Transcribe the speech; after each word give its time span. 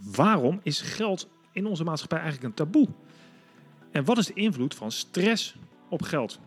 waarom 0.00 0.60
is 0.62 0.80
geld 0.80 1.28
in 1.52 1.66
onze 1.66 1.84
maatschappij 1.84 2.18
eigenlijk 2.18 2.48
een 2.48 2.64
taboe? 2.64 2.88
En 3.90 4.04
wat 4.04 4.18
is 4.18 4.26
de 4.26 4.32
invloed 4.32 4.74
van 4.74 4.92
stress 4.92 5.56
op 5.88 6.02
geld? 6.02 6.40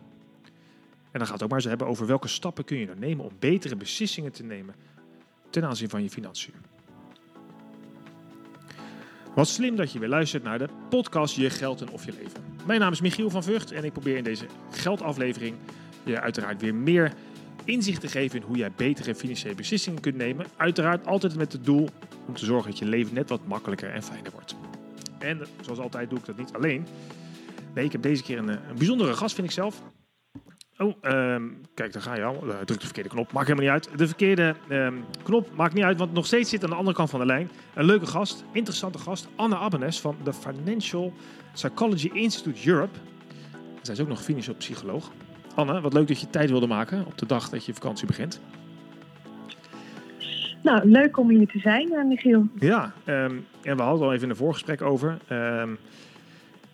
En 1.10 1.18
dan 1.18 1.26
gaat 1.26 1.32
het 1.32 1.42
ook 1.42 1.48
maar 1.48 1.58
eens 1.58 1.68
hebben 1.68 1.86
over 1.86 2.06
welke 2.06 2.28
stappen 2.28 2.64
kun 2.64 2.78
je 2.78 2.86
dan 2.86 2.98
nemen 2.98 3.24
om 3.24 3.32
betere 3.38 3.76
beslissingen 3.76 4.32
te 4.32 4.42
nemen 4.42 4.74
ten 5.50 5.64
aanzien 5.64 5.88
van 5.88 6.02
je 6.02 6.10
financiën. 6.10 6.54
Wat 9.34 9.48
slim 9.48 9.76
dat 9.76 9.92
je 9.92 9.98
weer 9.98 10.08
luistert 10.08 10.42
naar 10.42 10.58
de 10.58 10.68
podcast 10.88 11.36
Je 11.36 11.50
Geld 11.50 11.80
en 11.80 11.90
Of 11.90 12.04
Je 12.04 12.12
Leven. 12.12 12.44
Mijn 12.66 12.80
naam 12.80 12.92
is 12.92 13.00
Michiel 13.00 13.30
van 13.30 13.42
Vught 13.42 13.72
en 13.72 13.84
ik 13.84 13.92
probeer 13.92 14.16
in 14.16 14.24
deze 14.24 14.46
geldaflevering 14.70 15.56
je 16.04 16.20
uiteraard 16.20 16.60
weer 16.60 16.74
meer 16.74 17.12
inzicht 17.64 18.00
te 18.00 18.08
geven 18.08 18.40
in 18.40 18.46
hoe 18.46 18.56
jij 18.56 18.72
betere 18.76 19.14
financiële 19.14 19.54
beslissingen 19.54 20.00
kunt 20.00 20.16
nemen. 20.16 20.46
Uiteraard 20.56 21.06
altijd 21.06 21.36
met 21.36 21.52
het 21.52 21.64
doel 21.64 21.88
om 22.26 22.34
te 22.34 22.44
zorgen 22.44 22.70
dat 22.70 22.78
je 22.78 22.84
leven 22.84 23.14
net 23.14 23.28
wat 23.28 23.46
makkelijker 23.46 23.90
en 23.90 24.02
fijner 24.02 24.32
wordt. 24.32 24.56
En 25.18 25.40
zoals 25.60 25.78
altijd 25.78 26.10
doe 26.10 26.18
ik 26.18 26.24
dat 26.24 26.36
niet 26.36 26.52
alleen. 26.52 26.86
Nee, 27.74 27.84
ik 27.84 27.92
heb 27.92 28.02
deze 28.02 28.22
keer 28.22 28.38
een, 28.38 28.48
een 28.48 28.76
bijzondere 28.78 29.14
gast, 29.14 29.34
vind 29.34 29.46
ik 29.46 29.52
zelf. 29.52 29.82
Oh, 30.78 30.96
ehm, 31.00 31.48
kijk, 31.74 31.92
daar 31.92 32.02
ga 32.02 32.14
je 32.14 32.22
al. 32.22 32.46
Uh, 32.46 32.54
druk 32.64 32.80
de 32.80 32.84
verkeerde 32.84 33.08
knop. 33.08 33.32
Maakt 33.32 33.46
helemaal 33.46 33.74
niet 33.74 33.86
uit. 33.86 33.98
De 33.98 34.06
verkeerde 34.06 34.54
ehm, 34.68 34.94
knop 35.22 35.54
maakt 35.54 35.74
niet 35.74 35.84
uit, 35.84 35.98
want 35.98 36.12
nog 36.12 36.26
steeds 36.26 36.50
zit 36.50 36.64
aan 36.64 36.70
de 36.70 36.76
andere 36.76 36.96
kant 36.96 37.10
van 37.10 37.20
de 37.20 37.26
lijn 37.26 37.50
een 37.74 37.84
leuke 37.84 38.06
gast, 38.06 38.44
interessante 38.52 38.98
gast, 38.98 39.28
Anne 39.36 39.56
Abbenes 39.56 40.00
van 40.00 40.16
de 40.24 40.32
Financial 40.32 41.12
Psychology 41.52 42.10
Institute 42.12 42.68
Europe. 42.68 42.98
Zij 43.82 43.94
is 43.94 44.00
ook 44.00 44.08
nog 44.08 44.22
financieel 44.22 44.56
psycholoog. 44.56 45.10
Anne, 45.54 45.80
wat 45.80 45.92
leuk 45.92 46.08
dat 46.08 46.20
je 46.20 46.30
tijd 46.30 46.50
wilde 46.50 46.66
maken 46.66 47.06
op 47.06 47.18
de 47.18 47.26
dag 47.26 47.48
dat 47.48 47.64
je 47.64 47.74
vakantie 47.74 48.06
begint. 48.06 48.40
Nou, 50.62 50.88
leuk 50.88 51.18
om 51.18 51.28
hier 51.28 51.46
te 51.46 51.58
zijn, 51.58 51.92
uh, 51.92 52.04
Michiel. 52.04 52.46
Ja, 52.58 52.92
ehm, 53.04 53.36
en 53.62 53.76
we 53.76 53.82
hadden 53.82 54.06
al 54.06 54.12
even 54.12 54.24
in 54.24 54.30
een 54.30 54.36
voorgesprek 54.36 54.82
over. 54.82 55.18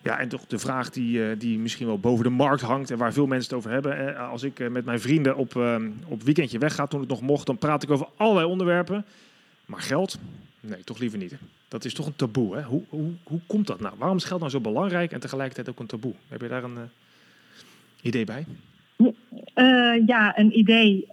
Ja, 0.03 0.19
en 0.19 0.29
toch 0.29 0.45
de 0.45 0.59
vraag 0.59 0.89
die, 0.89 1.17
uh, 1.17 1.39
die 1.39 1.59
misschien 1.59 1.87
wel 1.87 1.99
boven 1.99 2.23
de 2.23 2.29
markt 2.29 2.61
hangt 2.61 2.91
en 2.91 2.97
waar 2.97 3.13
veel 3.13 3.27
mensen 3.27 3.49
het 3.49 3.57
over 3.57 3.71
hebben. 3.71 4.15
Eh, 4.15 4.29
als 4.29 4.43
ik 4.43 4.69
met 4.69 4.85
mijn 4.85 4.99
vrienden 4.99 5.35
op, 5.35 5.55
ehm, 5.55 5.91
op 6.07 6.23
weekendje 6.23 6.57
wegga 6.57 6.87
toen 6.87 6.99
het 6.99 7.09
nog 7.09 7.21
mocht, 7.21 7.45
dan 7.45 7.57
praat 7.57 7.83
ik 7.83 7.89
over 7.89 8.07
allerlei 8.15 8.47
onderwerpen. 8.47 9.05
Maar 9.65 9.81
geld? 9.81 10.19
Nee, 10.59 10.83
toch 10.83 10.99
liever 10.99 11.17
niet. 11.17 11.35
Dat 11.67 11.85
is 11.85 11.93
toch 11.93 12.05
een 12.05 12.15
taboe. 12.15 12.55
Hè? 12.55 12.63
Hoe, 12.63 12.83
hoe, 12.89 13.11
hoe 13.23 13.39
komt 13.47 13.67
dat 13.67 13.79
nou? 13.79 13.95
Waarom 13.97 14.17
is 14.17 14.23
geld 14.23 14.39
nou 14.39 14.51
zo 14.51 14.59
belangrijk 14.59 15.11
en 15.11 15.19
tegelijkertijd 15.19 15.69
ook 15.69 15.79
een 15.79 15.85
taboe? 15.85 16.13
Heb 16.27 16.41
je 16.41 16.47
daar 16.47 16.63
een 16.63 16.77
idee 18.01 18.25
bij? 18.25 18.45
Ja, 20.05 20.37
een 20.37 20.57
idee. 20.57 21.07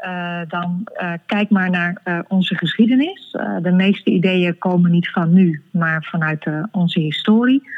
dan 0.48 0.86
kijk 1.26 1.50
maar 1.50 1.70
naar 1.70 2.24
onze 2.28 2.56
geschiedenis. 2.56 3.36
de 3.62 3.72
meeste 3.72 4.10
ideeën 4.10 4.58
komen 4.58 4.90
niet 4.90 5.10
van 5.10 5.32
nu, 5.32 5.62
maar 5.70 6.04
vanuit 6.10 6.46
onze 6.70 7.00
historie. 7.00 7.68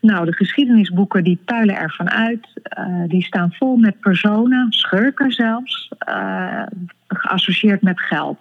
Nou, 0.00 0.24
de 0.24 0.32
geschiedenisboeken 0.32 1.24
die 1.24 1.38
puilen 1.44 1.76
ervan 1.76 2.10
uit. 2.10 2.46
Die 3.06 3.24
staan 3.24 3.52
vol 3.52 3.76
met 3.76 4.00
personen, 4.00 4.72
schurken 4.72 5.32
zelfs, 5.32 5.88
geassocieerd 7.08 7.82
met 7.82 8.00
geld. 8.00 8.38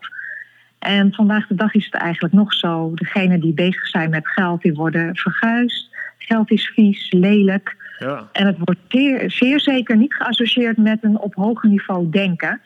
En 0.79 1.13
vandaag 1.13 1.47
de 1.47 1.55
dag 1.55 1.73
is 1.73 1.85
het 1.85 1.93
eigenlijk 1.93 2.33
nog 2.33 2.53
zo. 2.53 2.91
Degenen 2.93 3.39
die 3.39 3.53
bezig 3.53 3.87
zijn 3.87 4.09
met 4.09 4.27
geld, 4.27 4.61
die 4.61 4.73
worden 4.73 5.15
verguisd. 5.15 5.89
Geld 6.17 6.51
is 6.51 6.67
vies, 6.67 7.11
lelijk. 7.11 7.77
Ja. 7.99 8.29
En 8.31 8.45
het 8.45 8.57
wordt 8.57 8.79
zeer, 8.87 9.31
zeer 9.31 9.59
zeker 9.59 9.97
niet 9.97 10.13
geassocieerd 10.13 10.77
met 10.77 11.03
een 11.03 11.19
op 11.19 11.35
hoger 11.35 11.69
niveau 11.69 12.09
denken. 12.09 12.61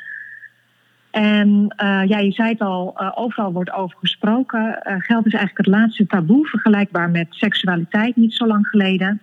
En 1.12 1.48
uh, 1.84 2.02
ja, 2.06 2.17
je 2.17 2.31
zei 2.31 2.50
het 2.50 2.59
al, 2.59 2.95
uh, 2.98 3.12
overal 3.16 3.52
wordt 3.52 3.72
over 3.72 3.98
gesproken. 4.00 4.59
Uh, 4.59 4.95
geld 4.98 5.25
is 5.25 5.34
eigenlijk 5.34 5.58
het 5.58 5.75
laatste 5.75 6.08
taboe, 6.08 6.48
vergelijkbaar 6.48 7.09
met 7.09 7.28
seksualiteit 7.30 8.16
niet 8.16 8.34
zo 8.34 8.48
lang 8.48 8.67
geleden. 8.67 9.22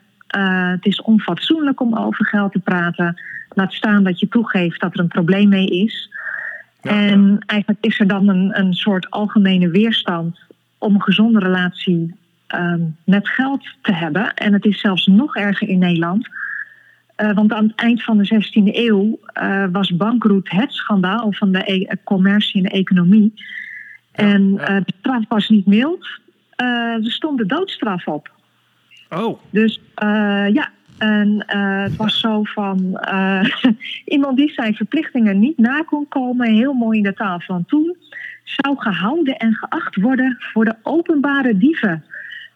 het 0.70 0.86
is 0.86 1.02
onfatsoenlijk 1.02 1.80
om 1.80 1.96
over 1.96 2.26
geld 2.26 2.52
te 2.52 2.58
praten. 2.58 3.20
Laat 3.48 3.72
staan 3.72 4.04
dat 4.04 4.20
je 4.20 4.28
toegeeft 4.28 4.80
dat 4.80 4.94
er 4.94 5.00
een 5.00 5.08
probleem 5.08 5.48
mee 5.48 5.66
is. 5.66 6.10
Ja, 6.82 6.90
en 6.90 7.38
eigenlijk 7.46 7.84
is 7.84 8.00
er 8.00 8.06
dan 8.06 8.28
een, 8.28 8.58
een 8.58 8.74
soort 8.74 9.10
algemene 9.10 9.70
weerstand 9.70 10.38
om 10.78 10.94
een 10.94 11.02
gezonde 11.02 11.38
relatie 11.38 12.14
um, 12.54 12.96
met 13.04 13.28
geld 13.28 13.68
te 13.82 13.92
hebben. 13.92 14.34
En 14.34 14.52
het 14.52 14.64
is 14.64 14.80
zelfs 14.80 15.06
nog 15.06 15.36
erger 15.36 15.68
in 15.68 15.78
Nederland. 15.78 16.28
Uh, 17.16 17.32
want 17.32 17.52
aan 17.52 17.66
het 17.66 17.74
eind 17.74 18.02
van 18.02 18.18
de 18.18 18.34
16e 18.34 18.74
eeuw 18.74 19.18
uh, 19.42 19.64
was 19.72 19.96
bankroet 19.96 20.50
het 20.50 20.72
schandaal 20.72 21.32
van 21.32 21.52
de 21.52 21.72
e 21.72 21.96
commercie 22.04 22.62
en 22.62 22.68
de 22.68 22.76
economie. 22.76 23.34
En 24.12 24.42
uh, 24.42 24.66
de 24.66 24.92
straf 24.98 25.24
was 25.28 25.48
niet 25.48 25.66
mild. 25.66 26.08
er 26.56 27.12
stond 27.12 27.38
de 27.38 27.46
doodstraf 27.46 28.06
op. 28.06 28.30
Oh. 29.10 29.40
Dus 29.50 29.80
ja, 30.52 30.68
en 30.98 31.44
het 31.46 31.96
was 31.96 32.20
zo 32.20 32.42
van 32.42 33.00
iemand 34.04 34.36
die 34.36 34.52
zijn 34.52 34.74
verplichtingen 34.74 35.38
niet 35.38 35.58
na 35.58 35.82
kon 35.82 36.08
komen, 36.08 36.54
heel 36.54 36.72
mooi 36.72 36.98
in 36.98 37.04
de 37.04 37.14
taal 37.14 37.40
van 37.40 37.64
toen, 37.64 37.96
zou 38.44 38.76
gehouden 38.78 39.36
en 39.36 39.54
geacht 39.54 39.96
worden 39.96 40.36
voor 40.38 40.64
de 40.64 40.76
openbare 40.82 41.58
dieven 41.58 42.04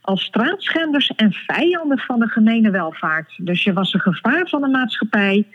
als 0.04 0.22
straatschenders 0.22 1.12
en 1.16 1.32
vijanden 1.32 1.98
van 1.98 2.18
de 2.18 2.26
gemene 2.28 2.70
welvaart. 2.70 3.32
Dus 3.36 3.64
je 3.64 3.72
was 3.72 3.94
een 3.94 4.00
gevaar 4.00 4.48
van 4.48 4.60
de 4.60 4.68
maatschappij. 4.68 5.46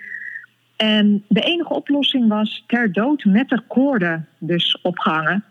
En 0.76 1.24
de 1.28 1.42
enige 1.42 1.74
oplossing 1.74 2.28
was 2.28 2.64
ter 2.68 2.92
dood 2.92 3.24
met 3.24 3.50
de 3.50 3.62
koorden 3.68 4.28
dus 4.38 4.78
opgehangen. 4.82 5.44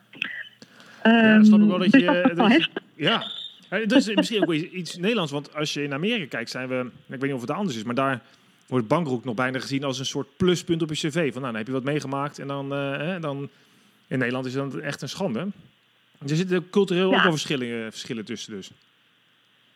Ja, 1.02 1.36
dat 1.36 1.46
snap 1.46 1.60
ik 1.60 1.68
wel 1.68 1.78
dat 1.78 1.90
dus 1.90 2.00
je... 2.00 2.32
Dat 2.34 2.36
dat 2.36 2.68
ja, 2.94 3.22
dat 3.68 3.92
is 3.92 4.14
misschien 4.14 4.42
ook 4.42 4.52
iets 4.52 4.96
Nederlands. 4.96 5.32
Want 5.32 5.54
als 5.54 5.74
je 5.74 5.82
in 5.82 5.92
Amerika 5.92 6.26
kijkt, 6.26 6.50
zijn 6.50 6.68
we... 6.68 6.90
Ik 7.06 7.20
weet 7.20 7.22
niet 7.22 7.32
of 7.32 7.40
het 7.40 7.50
anders 7.50 7.76
is, 7.76 7.82
maar 7.82 7.94
daar 7.94 8.20
wordt 8.66 8.88
bankroek 8.88 9.24
nog 9.24 9.34
bijna 9.34 9.58
gezien 9.58 9.84
als 9.84 9.98
een 9.98 10.06
soort 10.06 10.36
pluspunt 10.36 10.82
op 10.82 10.88
je 10.88 11.08
cv. 11.08 11.32
Van 11.32 11.42
nou, 11.42 11.52
dan 11.52 11.54
heb 11.54 11.66
je 11.66 11.72
wat 11.72 11.84
meegemaakt 11.84 12.38
en 12.38 12.46
dan... 12.46 12.72
Uh, 12.72 13.20
dan 13.20 13.48
in 14.06 14.18
Nederland 14.18 14.46
is 14.46 14.52
dat 14.52 14.74
echt 14.74 15.02
een 15.02 15.08
schande. 15.08 15.46
Er 16.18 16.36
zitten 16.36 16.70
cultureel 16.70 17.10
ja. 17.10 17.16
ook 17.16 17.22
wel 17.22 17.30
verschillen, 17.30 17.90
verschillen 17.90 18.24
tussen 18.24 18.52
dus. 18.52 18.70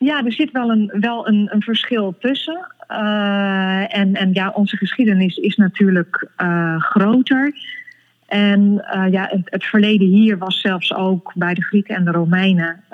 Ja, 0.03 0.25
er 0.25 0.33
zit 0.33 0.51
wel 0.51 0.71
een, 0.71 0.93
wel 1.01 1.29
een, 1.29 1.49
een 1.53 1.63
verschil 1.63 2.15
tussen. 2.19 2.67
Uh, 2.91 3.97
en, 3.97 4.15
en 4.15 4.31
ja, 4.33 4.51
onze 4.51 4.77
geschiedenis 4.77 5.37
is 5.37 5.57
natuurlijk 5.57 6.29
uh, 6.43 6.81
groter. 6.81 7.53
En 8.27 8.85
uh, 8.95 9.05
ja, 9.11 9.29
het, 9.45 9.65
verleden 9.65 10.07
hier 10.07 10.39
was 10.39 10.61
zelfs 10.61 10.95
ook 10.95 11.33
bij 11.35 11.55
de 11.55 11.63
Grieken 11.63 11.97
en 11.97 12.05
de 12.05 12.11
Romeinen 12.11 12.85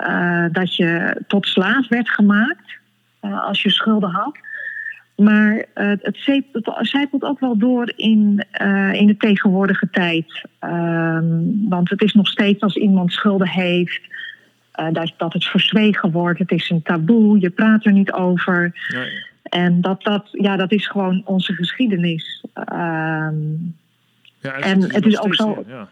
dat 0.51 0.75
je 0.75 1.21
tot 1.27 1.47
slaaf 1.47 1.87
werd 1.87 2.09
gemaakt 2.09 2.79
als 3.19 3.61
je 3.61 3.69
schulden 3.69 4.09
had. 4.09 4.37
Maar 5.15 5.65
het 5.73 6.17
zijpelt 6.79 7.23
ook 7.23 7.39
wel 7.39 7.57
door 7.57 7.93
in, 7.95 8.45
in 8.91 9.07
de 9.07 9.15
tegenwoordige 9.17 9.89
tijd. 9.89 10.41
Ehm, 10.59 11.25
want 11.69 11.89
het 11.89 12.01
is 12.01 12.13
nog 12.13 12.27
steeds 12.27 12.61
als 12.61 12.75
iemand 12.75 13.13
schulden 13.13 13.47
heeft 13.47 14.01
dat, 14.91 15.13
dat 15.17 15.33
het 15.33 15.45
verzwegen 15.45 16.11
wordt. 16.11 16.39
Het 16.39 16.51
is 16.51 16.69
een 16.69 16.81
taboe, 16.81 17.39
je 17.39 17.49
praat 17.49 17.85
er 17.85 17.91
niet 17.91 18.11
over. 18.11 18.87
Nee. 18.93 19.27
En 19.43 19.81
dat, 19.81 20.03
dat, 20.03 20.27
ja, 20.31 20.55
dat 20.55 20.71
is 20.71 20.87
gewoon 20.87 21.21
onze 21.25 21.53
geschiedenis. 21.53 22.45
Um, 22.53 23.75
ja, 24.39 24.53
het 24.55 24.63
en 24.63 24.81
het 24.81 25.05
is 25.05 25.21
ook 25.21 25.35
zo. 25.35 25.53
In, 25.53 25.63
ja. 25.67 25.87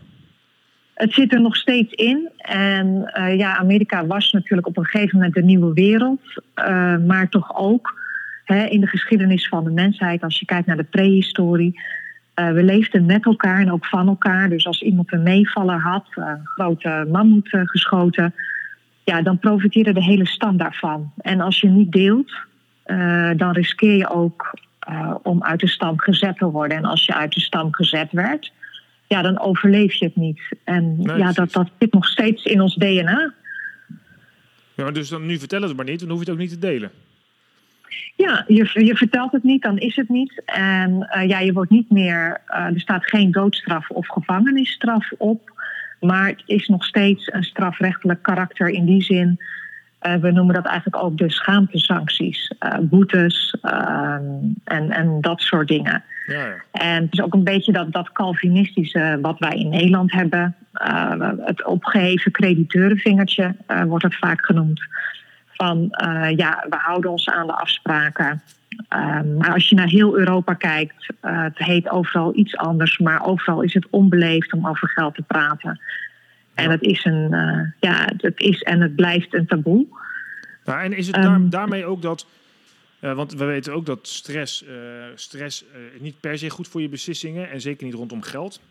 Het 0.94 1.14
zit 1.14 1.34
er 1.34 1.42
nog 1.42 1.56
steeds 1.56 1.94
in. 1.94 2.30
En 2.38 3.12
uh, 3.18 3.38
ja, 3.38 3.58
Amerika 3.58 4.06
was 4.06 4.31
natuurlijk 4.31 4.68
op 4.68 4.78
een 4.78 4.86
gegeven 4.86 5.18
moment 5.18 5.36
de 5.36 5.44
nieuwe 5.44 5.74
wereld. 5.74 6.22
Uh, 6.56 6.98
maar 6.98 7.30
toch 7.30 7.56
ook 7.56 8.02
hè, 8.44 8.66
in 8.66 8.81
de 8.81 8.88
geschiedenis 8.88 9.48
van 9.48 9.64
de 9.64 9.72
mensheid, 9.72 10.24
als 10.24 10.40
je 10.40 10.46
kijkt 10.46 10.68
naar 10.68 10.78
de 10.78 10.84
prehistorie. 10.84 11.81
Uh, 12.40 12.52
we 12.52 12.64
leefden 12.64 13.06
met 13.06 13.25
elkaar 13.25 13.59
en 13.59 13.72
ook 13.72 13.86
van 13.86 14.08
elkaar. 14.08 14.50
Dus 14.50 14.66
als 14.66 14.81
iemand 14.81 15.14
een 15.14 15.24
meevaller 15.24 15.80
had, 15.80 16.06
een 16.16 16.42
grote 16.44 17.08
mammoet 17.12 17.50
geschoten, 17.50 18.34
ja, 19.09 19.22
dan 19.22 19.40
profiteerde 19.40 19.94
de 19.94 20.04
hele 20.04 20.27
stam 20.27 20.57
daarvan. 20.57 21.12
En 21.18 21.42
als 21.42 21.59
je 21.62 21.68
niet 21.68 21.92
deelt, 21.92 22.31
uh, 22.86 23.31
dan 23.36 23.51
riskeer 23.51 23.95
je 23.95 24.09
ook 24.09 24.59
uh, 24.89 25.15
om 25.24 25.44
uit 25.44 25.59
de 25.59 25.68
stam 25.68 26.00
gezet 26.00 26.38
te 26.38 26.45
worden. 26.45 26.77
En 26.77 26.86
als 26.86 27.06
je 27.06 27.15
uit 27.15 27.33
de 27.33 27.39
stam 27.39 27.74
gezet 27.74 28.12
werd, 28.12 28.51
ja, 29.07 29.21
dan 29.21 29.39
overleef 29.39 29.94
je 29.94 30.06
het 30.06 30.15
niet. 30.15 30.42
En 30.63 31.01
nee, 31.01 31.18
ja, 31.18 31.31
dat, 31.31 31.51
dat 31.51 31.69
zit 31.80 31.94
nog 31.94 32.06
steeds 32.06 32.44
in 32.44 32.62
ons 32.62 32.75
DNA. 32.75 33.33
Ja, 34.74 34.92
dus 34.92 35.09
dan 35.09 35.25
nu 35.25 35.39
vertellen 35.39 35.68
het 35.68 35.77
maar 35.77 35.86
niet, 35.86 36.00
dan 36.00 36.09
hoef 36.09 36.18
je 36.18 36.24
het 36.24 36.33
ook 36.33 36.42
niet 36.42 36.50
te 36.50 36.59
delen. 36.59 36.92
Ja, 38.15 38.44
je, 38.48 38.86
je 38.86 38.95
vertelt 38.95 39.31
het 39.31 39.44
niet, 39.44 39.62
dan 39.62 39.77
is 39.77 39.95
het 39.95 40.09
niet. 40.09 40.42
En 40.45 41.09
uh, 41.15 41.27
ja, 41.27 41.39
je 41.39 41.54
wordt 41.54 41.71
niet 41.71 41.92
meer, 41.92 42.42
er 42.45 42.80
staat 42.80 43.06
geen 43.06 43.31
doodstraf 43.31 43.89
of 43.89 44.07
gevangenisstraf 44.07 45.12
op. 45.18 45.56
Maar 45.99 46.27
het 46.27 46.44
is 46.45 46.67
nog 46.67 46.85
steeds 46.85 47.33
een 47.33 47.44
strafrechtelijk 47.44 48.23
karakter 48.23 48.69
in 48.69 48.85
die 48.85 49.03
zin 49.03 49.39
we 49.99 50.31
noemen 50.31 50.55
dat 50.55 50.65
eigenlijk 50.65 51.03
ook 51.03 51.17
de 51.17 51.31
schaamtesancties, 51.31 52.53
boetes 52.81 53.57
ehm, 53.61 54.23
en, 54.63 54.89
en 54.89 55.21
dat 55.21 55.41
soort 55.41 55.67
dingen. 55.67 56.03
Ja, 56.27 56.45
ja. 56.45 56.55
En 56.71 57.03
het 57.03 57.13
is 57.13 57.21
ook 57.21 57.33
een 57.33 57.44
beetje 57.44 57.71
dat, 57.71 57.91
dat 57.91 58.11
Calvinistische 58.11 59.17
wat 59.21 59.39
wij 59.39 59.57
in 59.57 59.69
Nederland 59.69 60.11
hebben. 60.11 60.55
het 61.45 61.65
opgeheven 61.65 62.31
crediteurenvingertje 62.31 63.55
wordt 63.88 64.03
het 64.03 64.15
vaak 64.15 64.45
genoemd. 64.45 64.81
Van 65.47 65.88
ja, 66.35 66.65
we 66.69 66.75
houden 66.75 67.11
ons 67.11 67.29
aan 67.29 67.47
de 67.47 67.53
afspraken. 67.53 68.41
Ehm, 68.88 69.38
maar 69.38 69.53
als 69.53 69.69
je 69.69 69.75
naar 69.75 69.88
heel 69.88 70.18
Europa 70.18 70.53
kijkt, 70.53 71.09
uh, 71.25 71.44
het 71.44 71.57
heet 71.57 71.89
overal 71.89 72.35
iets 72.35 72.56
anders, 72.56 72.97
maar 72.97 73.25
overal 73.25 73.62
is 73.62 73.74
het 73.74 73.88
onbeleefd 73.89 74.53
om 74.53 74.68
over 74.68 74.89
geld 74.89 75.15
te 75.15 75.21
praten. 75.21 75.81
En 76.53 76.69
het 76.69 76.81
is 76.81 77.06
een, 77.06 77.33
uh, 77.33 77.62
ja, 77.79 78.09
het 78.18 78.39
is 78.39 78.62
en 78.62 78.81
het 78.81 78.95
blijft 78.95 79.33
een 79.33 79.45
taboe. 79.45 79.85
Nou, 80.65 80.81
en 80.81 80.94
is 80.94 81.07
het 81.07 81.25
um, 81.25 81.50
daarmee 81.50 81.85
ook 81.85 82.01
dat, 82.01 82.27
uh, 83.01 83.13
want 83.13 83.33
we 83.33 83.45
weten 83.45 83.74
ook 83.74 83.85
dat 83.85 84.07
stress, 84.07 84.65
stress 85.15 85.65
niet 86.00 86.19
per 86.19 86.38
se 86.38 86.50
goed 86.50 86.68
voor 86.68 86.81
je 86.81 86.89
beslissingen 86.89 87.50
en 87.50 87.62
zeker 87.62 87.85
niet 87.85 87.94
rondom 87.94 88.21
geld. 88.21 88.62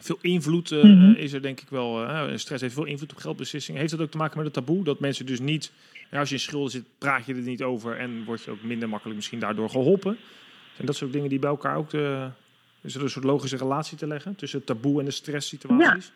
Veel 0.00 0.18
invloed 0.20 0.70
mm 0.70 0.80
-hmm. 0.80 1.14
is 1.14 1.32
er 1.32 1.42
denk 1.42 1.60
ik 1.60 1.68
wel. 1.68 2.08
stress 2.38 2.62
heeft 2.62 2.74
veel 2.74 2.84
invloed 2.84 3.12
op 3.12 3.18
geldbeslissingen. 3.18 3.80
Heeft 3.80 3.92
dat 3.92 4.00
ook 4.00 4.10
te 4.10 4.16
maken 4.16 4.36
met 4.36 4.46
het 4.46 4.54
taboe? 4.54 4.84
Dat 4.84 5.00
mensen 5.00 5.26
dus 5.26 5.40
niet 5.40 5.72
als 6.18 6.28
je 6.28 6.34
in 6.34 6.40
schulden 6.40 6.70
zit, 6.70 6.84
praat 6.98 7.26
je 7.26 7.34
er 7.34 7.40
niet 7.40 7.62
over 7.62 7.98
en 7.98 8.24
word 8.24 8.42
je 8.44 8.50
ook 8.50 8.62
minder 8.62 8.88
makkelijk 8.88 9.16
misschien 9.16 9.38
daardoor 9.38 9.70
geholpen. 9.70 10.16
En 10.76 10.86
dat 10.86 10.96
soort 10.96 11.12
dingen 11.12 11.28
die 11.28 11.38
bij 11.38 11.50
elkaar 11.50 11.76
ook 11.76 11.90
de, 11.90 12.28
er 12.82 13.02
een 13.02 13.10
soort 13.10 13.24
logische 13.24 13.56
relatie 13.56 13.96
te 13.96 14.06
leggen 14.06 14.34
tussen 14.34 14.58
het 14.58 14.66
taboe 14.66 14.98
en 14.98 15.04
de 15.04 15.10
stresssituaties? 15.10 16.12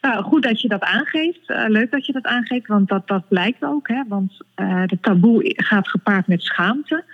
Ja. 0.00 0.10
Nou, 0.10 0.24
goed 0.24 0.42
dat 0.42 0.60
je 0.60 0.68
dat 0.68 0.82
aangeeft. 0.82 1.50
Uh, 1.50 1.64
leuk 1.68 1.90
dat 1.90 2.06
je 2.06 2.12
dat 2.12 2.24
aangeeft, 2.24 2.66
want 2.66 2.88
dat, 2.88 3.08
dat 3.08 3.28
blijkt 3.28 3.62
ook. 3.62 3.88
Hè? 3.88 4.02
Want 4.08 4.32
uh, 4.56 4.86
de 4.86 5.00
taboe 5.00 5.52
gaat 5.56 5.88
gepaard 5.88 6.26
met 6.26 6.42
schaamte. 6.42 7.04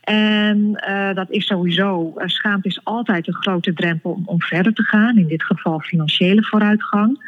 En 0.00 0.72
dat 1.14 1.30
is 1.30 1.46
sowieso, 1.46 2.14
schaamte 2.16 2.68
is 2.68 2.80
altijd 2.84 3.26
een 3.26 3.34
grote 3.34 3.72
drempel 3.72 4.10
om, 4.10 4.22
om 4.26 4.40
verder 4.40 4.72
te 4.72 4.82
gaan. 4.82 5.18
In 5.18 5.26
dit 5.26 5.44
geval 5.44 5.80
financiële 5.80 6.42
vooruitgang. 6.42 7.18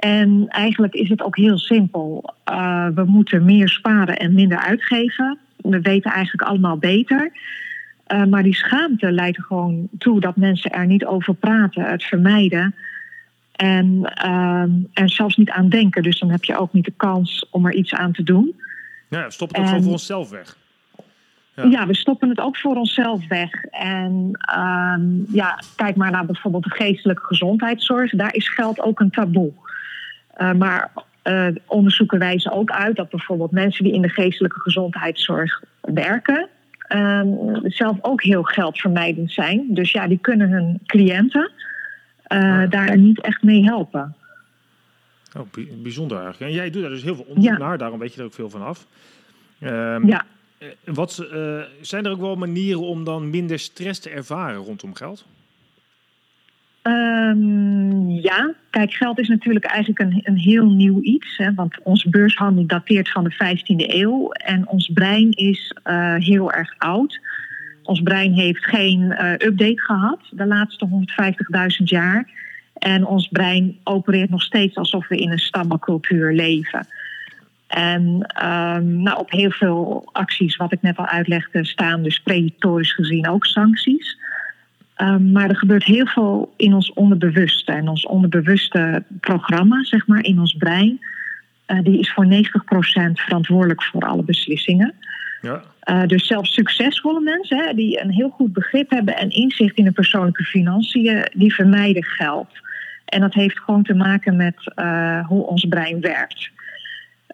En 0.00 0.44
eigenlijk 0.48 0.94
is 0.94 1.08
het 1.08 1.22
ook 1.22 1.36
heel 1.36 1.58
simpel. 1.58 2.34
Uh, 2.50 2.86
we 2.94 3.04
moeten 3.04 3.44
meer 3.44 3.68
sparen 3.68 4.16
en 4.16 4.34
minder 4.34 4.58
uitgeven. 4.58 5.38
We 5.56 5.80
weten 5.80 6.10
eigenlijk 6.10 6.48
allemaal 6.48 6.76
beter. 6.76 7.32
Uh, 8.12 8.24
maar 8.24 8.42
die 8.42 8.54
schaamte 8.54 9.12
leidt 9.12 9.36
er 9.36 9.42
gewoon 9.42 9.88
toe 9.98 10.20
dat 10.20 10.36
mensen 10.36 10.70
er 10.70 10.86
niet 10.86 11.04
over 11.04 11.34
praten, 11.34 11.84
het 11.84 12.02
vermijden. 12.02 12.74
En, 13.52 14.12
uh, 14.24 14.62
en 14.92 15.08
zelfs 15.08 15.36
niet 15.36 15.50
aan 15.50 15.68
denken. 15.68 16.02
Dus 16.02 16.18
dan 16.18 16.30
heb 16.30 16.44
je 16.44 16.58
ook 16.58 16.72
niet 16.72 16.84
de 16.84 16.94
kans 16.96 17.46
om 17.50 17.66
er 17.66 17.74
iets 17.74 17.94
aan 17.94 18.12
te 18.12 18.22
doen. 18.22 18.60
Ja, 19.08 19.30
stoppen 19.30 19.56
het 19.56 19.64
ook 19.64 19.68
gewoon 19.68 19.82
voor 19.82 19.92
onszelf 19.92 20.30
weg. 20.30 20.56
Ja. 21.54 21.64
ja. 21.64 21.86
we 21.86 21.94
stoppen 21.94 22.28
het 22.28 22.40
ook 22.40 22.56
voor 22.56 22.76
onszelf 22.76 23.28
weg. 23.28 23.64
En 23.64 24.30
ehm, 24.32 25.34
ja, 25.34 25.58
kijk 25.76 25.96
maar 25.96 26.10
naar 26.10 26.26
bijvoorbeeld 26.26 26.64
de 26.64 26.70
geestelijke 26.70 27.24
gezondheidszorg. 27.24 28.10
Daar 28.10 28.34
is 28.34 28.48
geld 28.48 28.80
ook 28.80 29.00
een 29.00 29.10
taboe. 29.10 29.52
Uh, 30.40 30.52
maar 30.52 30.90
uh, 31.24 31.46
onderzoeken 31.66 32.18
wijzen 32.18 32.52
ook 32.52 32.70
uit 32.70 32.96
dat 32.96 33.10
bijvoorbeeld 33.10 33.50
mensen 33.50 33.84
die 33.84 33.92
in 33.92 34.02
de 34.02 34.08
geestelijke 34.08 34.60
gezondheidszorg 34.60 35.62
werken, 35.80 36.48
uh, 36.88 37.22
zelf 37.62 37.98
ook 38.00 38.22
heel 38.22 38.42
geldvermijdend 38.42 39.32
zijn. 39.32 39.66
Dus 39.68 39.92
ja, 39.92 40.06
die 40.06 40.18
kunnen 40.18 40.50
hun 40.50 40.80
cliënten 40.86 41.50
uh, 42.32 42.70
daar 42.70 42.98
niet 42.98 43.20
echt 43.20 43.42
mee 43.42 43.64
helpen. 43.64 44.14
Oh, 45.36 45.46
bijzonder 45.82 46.18
eigenlijk. 46.18 46.50
En 46.50 46.56
jij 46.56 46.70
doet 46.70 46.82
daar 46.82 46.90
dus 46.90 47.02
heel 47.02 47.14
veel 47.14 47.24
onderzoek 47.28 47.58
ja. 47.58 47.58
naar, 47.58 47.78
daarom 47.78 47.98
weet 47.98 48.14
je 48.14 48.20
er 48.20 48.26
ook 48.26 48.34
veel 48.34 48.50
van 48.50 48.62
af. 48.62 48.86
Um, 49.60 50.06
ja. 50.06 50.24
Wat, 50.84 51.28
zijn 51.80 52.04
er 52.04 52.10
ook 52.10 52.20
wel 52.20 52.36
manieren 52.36 52.80
om 52.80 53.04
dan 53.04 53.30
minder 53.30 53.58
stress 53.58 54.00
te 54.00 54.10
ervaren 54.10 54.56
rondom 54.56 54.94
geld? 54.94 55.26
Um, 56.82 58.10
ja, 58.10 58.54
kijk, 58.70 58.92
geld 58.92 59.18
is 59.18 59.28
natuurlijk 59.28 59.64
eigenlijk 59.64 60.00
een, 60.00 60.20
een 60.24 60.38
heel 60.38 60.70
nieuw 60.70 61.00
iets. 61.00 61.36
Hè, 61.36 61.54
want 61.54 61.82
onze 61.82 62.08
beurshandel 62.08 62.66
dateert 62.66 63.10
van 63.10 63.24
de 63.24 63.32
15e 63.32 63.94
eeuw 63.94 64.30
en 64.30 64.68
ons 64.68 64.90
brein 64.94 65.30
is 65.30 65.76
uh, 65.84 66.14
heel 66.14 66.52
erg 66.52 66.74
oud. 66.78 67.20
Ons 67.82 68.00
brein 68.00 68.32
heeft 68.32 68.64
geen 68.64 69.00
uh, 69.00 69.32
update 69.32 69.80
gehad 69.80 70.20
de 70.30 70.46
laatste 70.46 70.88
150.000 71.80 71.84
jaar. 71.84 72.28
En 72.74 73.06
ons 73.06 73.28
brein 73.28 73.78
opereert 73.84 74.30
nog 74.30 74.42
steeds 74.42 74.76
alsof 74.76 75.08
we 75.08 75.16
in 75.16 75.30
een 75.30 75.38
stammencultuur 75.38 76.32
leven. 76.32 76.86
En 77.66 78.02
um, 78.44 79.02
nou, 79.02 79.18
op 79.18 79.30
heel 79.30 79.50
veel 79.50 80.08
acties, 80.12 80.56
wat 80.56 80.72
ik 80.72 80.82
net 80.82 80.96
al 80.96 81.06
uitlegde, 81.06 81.64
staan 81.64 82.02
dus 82.02 82.18
predatorisch 82.18 82.94
gezien 82.94 83.28
ook 83.28 83.46
sancties. 83.46 84.18
Um, 85.02 85.32
maar 85.32 85.48
er 85.48 85.56
gebeurt 85.56 85.84
heel 85.84 86.06
veel 86.06 86.52
in 86.56 86.74
ons 86.74 86.92
onderbewuste. 86.92 87.72
En 87.72 87.88
ons 87.88 88.06
onderbewuste 88.06 89.02
programma, 89.20 89.84
zeg 89.84 90.06
maar, 90.06 90.24
in 90.24 90.38
ons 90.38 90.54
brein, 90.54 91.00
uh, 91.66 91.82
die 91.82 91.98
is 91.98 92.12
voor 92.12 92.26
90% 92.26 93.20
verantwoordelijk 93.20 93.82
voor 93.82 94.02
alle 94.02 94.22
beslissingen. 94.22 94.94
Ja. 95.40 95.62
Uh, 95.84 96.06
dus 96.06 96.26
zelfs 96.26 96.54
succesvolle 96.54 97.20
mensen, 97.20 97.58
hè, 97.58 97.74
die 97.74 98.00
een 98.00 98.10
heel 98.10 98.28
goed 98.28 98.52
begrip 98.52 98.90
hebben 98.90 99.16
en 99.16 99.30
inzicht 99.30 99.76
in 99.76 99.84
de 99.84 99.92
persoonlijke 99.92 100.44
financiën, 100.44 101.28
die 101.32 101.54
vermijden 101.54 102.04
geld. 102.04 102.48
En 103.04 103.20
dat 103.20 103.34
heeft 103.34 103.58
gewoon 103.58 103.82
te 103.82 103.94
maken 103.94 104.36
met 104.36 104.72
uh, 104.76 105.26
hoe 105.26 105.46
ons 105.46 105.64
brein 105.64 106.00
werkt. 106.00 106.50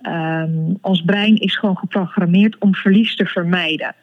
Um, 0.02 0.78
ons 0.80 1.02
brein 1.02 1.36
is 1.36 1.56
gewoon 1.56 1.76
geprogrammeerd 1.76 2.58
om 2.58 2.74
verlies 2.74 3.16
te 3.16 3.26
vermijden. 3.26 3.94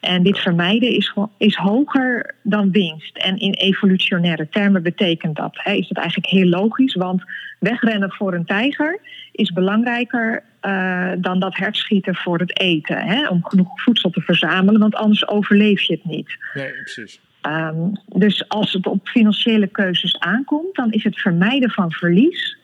En 0.00 0.22
dit 0.22 0.38
vermijden 0.38 0.88
is, 0.88 1.14
is 1.38 1.56
hoger 1.56 2.34
dan 2.42 2.70
winst. 2.70 3.16
En 3.16 3.36
in 3.36 3.52
evolutionaire 3.52 4.48
termen 4.48 4.82
betekent 4.82 5.36
dat, 5.36 5.50
hè, 5.52 5.72
is 5.72 5.88
dat 5.88 5.98
eigenlijk 5.98 6.28
heel 6.32 6.48
logisch. 6.48 6.94
Want 6.94 7.22
wegrennen 7.58 8.10
voor 8.10 8.34
een 8.34 8.44
tijger 8.44 8.98
is 9.32 9.52
belangrijker 9.52 10.42
uh, 10.62 11.12
dan 11.18 11.40
dat 11.40 11.56
herschieten 11.56 12.14
voor 12.14 12.38
het 12.38 12.60
eten. 12.60 12.98
Hè, 12.98 13.28
om 13.28 13.44
genoeg 13.44 13.82
voedsel 13.82 14.10
te 14.10 14.20
verzamelen, 14.20 14.80
want 14.80 14.94
anders 14.94 15.28
overleef 15.28 15.80
je 15.80 15.92
het 15.92 16.04
niet. 16.04 16.36
Nee, 16.54 16.72
precies. 16.72 17.20
Um, 17.46 17.92
dus 18.06 18.48
als 18.48 18.72
het 18.72 18.86
op 18.86 19.08
financiële 19.08 19.66
keuzes 19.66 20.18
aankomt, 20.18 20.74
dan 20.74 20.92
is 20.92 21.04
het 21.04 21.20
vermijden 21.20 21.70
van 21.70 21.92
verlies. 21.92 22.56